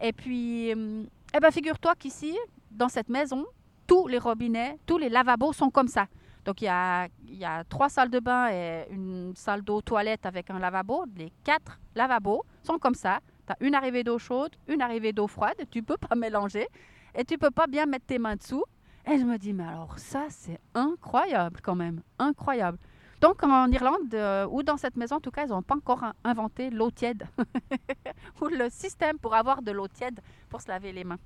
Et 0.00 0.12
puis, 0.12 0.72
euh, 0.72 1.04
eh 1.34 1.40
ben, 1.40 1.50
figure-toi 1.50 1.94
qu'ici, 1.98 2.36
dans 2.70 2.88
cette 2.88 3.08
maison, 3.08 3.46
tous 3.86 4.06
les 4.08 4.18
robinets, 4.18 4.78
tous 4.86 4.98
les 4.98 5.08
lavabos 5.08 5.52
sont 5.52 5.70
comme 5.70 5.88
ça. 5.88 6.06
Donc, 6.44 6.62
il 6.62 6.66
y 6.66 6.68
a, 6.68 7.08
il 7.26 7.36
y 7.36 7.44
a 7.44 7.64
trois 7.64 7.88
salles 7.88 8.10
de 8.10 8.20
bain 8.20 8.48
et 8.50 8.86
une 8.90 9.34
salle 9.34 9.62
d'eau 9.62 9.80
toilette 9.80 10.26
avec 10.26 10.48
un 10.50 10.58
lavabo. 10.58 11.04
Les 11.16 11.32
quatre 11.42 11.78
lavabos 11.94 12.44
sont 12.62 12.78
comme 12.78 12.94
ça. 12.94 13.18
Tu 13.46 13.52
as 13.52 13.56
une 13.66 13.74
arrivée 13.74 14.04
d'eau 14.04 14.18
chaude, 14.18 14.54
une 14.68 14.82
arrivée 14.82 15.12
d'eau 15.12 15.26
froide, 15.26 15.56
tu 15.70 15.82
peux 15.82 15.96
pas 15.96 16.14
mélanger 16.16 16.66
et 17.14 17.24
tu 17.24 17.38
peux 17.38 17.50
pas 17.50 17.66
bien 17.66 17.86
mettre 17.86 18.06
tes 18.06 18.18
mains 18.18 18.36
dessous. 18.36 18.64
Et 19.08 19.18
je 19.18 19.24
me 19.24 19.38
dis, 19.38 19.52
mais 19.52 19.64
alors 19.64 19.98
ça, 19.98 20.24
c'est 20.30 20.58
incroyable 20.74 21.60
quand 21.62 21.76
même, 21.76 22.02
incroyable. 22.18 22.78
Donc 23.20 23.42
en 23.44 23.70
Irlande, 23.70 24.12
euh, 24.14 24.46
ou 24.50 24.62
dans 24.62 24.76
cette 24.76 24.96
maison 24.96 25.16
en 25.16 25.20
tout 25.20 25.30
cas, 25.30 25.44
ils 25.46 25.50
n'ont 25.50 25.62
pas 25.62 25.76
encore 25.76 26.02
in- 26.04 26.12
inventé 26.24 26.68
l'eau 26.70 26.90
tiède, 26.90 27.26
ou 28.42 28.46
le 28.48 28.68
système 28.68 29.18
pour 29.18 29.34
avoir 29.34 29.62
de 29.62 29.70
l'eau 29.72 29.88
tiède 29.88 30.20
pour 30.50 30.60
se 30.60 30.68
laver 30.68 30.92
les 30.92 31.04
mains. 31.04 31.18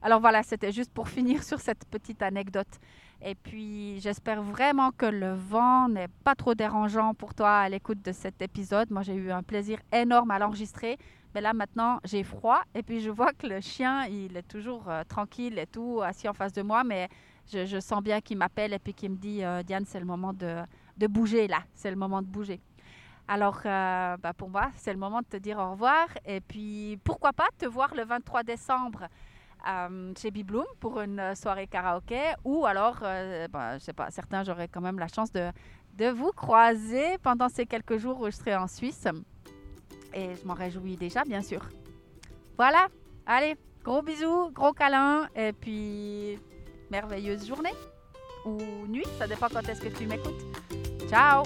Alors 0.00 0.20
voilà, 0.20 0.42
c'était 0.42 0.72
juste 0.72 0.90
pour 0.92 1.08
finir 1.16 1.42
sur 1.42 1.60
cette 1.60 1.84
petite 1.86 2.22
anecdote. 2.22 2.68
Et 3.24 3.34
puis 3.34 4.00
j'espère 4.00 4.42
vraiment 4.42 4.90
que 4.90 5.06
le 5.06 5.34
vent 5.34 5.88
n'est 5.88 6.08
pas 6.24 6.34
trop 6.34 6.54
dérangeant 6.54 7.14
pour 7.14 7.34
toi 7.34 7.58
à 7.58 7.68
l'écoute 7.68 8.02
de 8.02 8.10
cet 8.12 8.40
épisode. 8.42 8.90
Moi 8.90 9.02
j'ai 9.02 9.14
eu 9.14 9.30
un 9.30 9.42
plaisir 9.42 9.78
énorme 9.92 10.30
à 10.30 10.38
l'enregistrer. 10.38 10.98
Mais 11.34 11.40
là 11.40 11.52
maintenant 11.52 11.98
j'ai 12.04 12.22
froid 12.22 12.62
et 12.74 12.82
puis 12.82 13.00
je 13.00 13.10
vois 13.10 13.32
que 13.32 13.46
le 13.46 13.60
chien 13.60 14.04
il 14.06 14.36
est 14.36 14.46
toujours 14.46 14.88
euh, 14.88 15.02
tranquille 15.04 15.58
et 15.58 15.66
tout 15.66 16.00
assis 16.02 16.28
en 16.28 16.34
face 16.34 16.52
de 16.52 16.62
moi. 16.62 16.84
Mais 16.84 17.08
je, 17.50 17.80
sens 17.80 18.02
bien 18.02 18.20
qu'il 18.20 18.38
m'appelle 18.38 18.72
et 18.72 18.78
puis 18.78 18.94
qu'il 18.94 19.10
me 19.10 19.16
dit 19.16 19.44
euh, 19.44 19.62
Diane 19.62 19.84
c'est 19.86 20.00
le 20.00 20.06
moment 20.06 20.32
de, 20.32 20.62
de 20.96 21.06
bouger 21.06 21.48
là. 21.48 21.62
C'est 21.74 21.90
le 21.90 21.96
moment 21.96 22.22
de 22.22 22.26
bouger. 22.26 22.60
Alors 23.28 23.60
euh, 23.64 24.16
bah, 24.16 24.32
pour 24.32 24.50
moi 24.50 24.70
c'est 24.76 24.92
le 24.92 24.98
moment 24.98 25.20
de 25.20 25.26
te 25.26 25.36
dire 25.36 25.58
au 25.58 25.72
revoir. 25.72 26.08
Et 26.24 26.40
puis 26.40 26.98
pourquoi 27.04 27.32
pas 27.32 27.48
te 27.58 27.66
voir 27.66 27.94
le 27.94 28.04
23 28.04 28.42
décembre 28.42 29.08
euh, 29.68 30.12
chez 30.18 30.30
Bibloom 30.30 30.66
pour 30.80 31.00
une 31.00 31.34
soirée 31.34 31.66
karaoké 31.66 32.20
ou 32.44 32.66
alors, 32.66 32.98
bah, 33.50 33.78
je 33.78 33.84
sais 33.84 33.92
pas, 33.92 34.10
certains 34.10 34.42
j'aurai 34.42 34.68
quand 34.68 34.80
même 34.80 34.98
la 34.98 35.08
chance 35.08 35.30
de, 35.32 35.50
de 35.94 36.08
vous 36.08 36.32
croiser 36.32 37.18
pendant 37.22 37.48
ces 37.48 37.66
quelques 37.66 37.98
jours 37.98 38.20
où 38.20 38.26
je 38.26 38.36
serai 38.36 38.56
en 38.56 38.66
Suisse. 38.66 39.06
Et 40.14 40.36
je 40.40 40.46
m'en 40.46 40.54
réjouis 40.54 40.96
déjà, 40.96 41.24
bien 41.24 41.42
sûr. 41.42 41.60
Voilà, 42.56 42.88
allez, 43.26 43.56
gros 43.84 44.02
bisous, 44.02 44.50
gros 44.52 44.72
câlins 44.72 45.28
et 45.34 45.52
puis 45.52 46.38
merveilleuse 46.90 47.46
journée 47.46 47.72
ou 48.44 48.58
nuit, 48.88 49.06
ça 49.18 49.26
dépend 49.26 49.48
quand 49.48 49.66
est-ce 49.68 49.80
que 49.80 49.88
tu 49.88 50.06
m'écoutes. 50.06 50.42
Ciao 51.08 51.42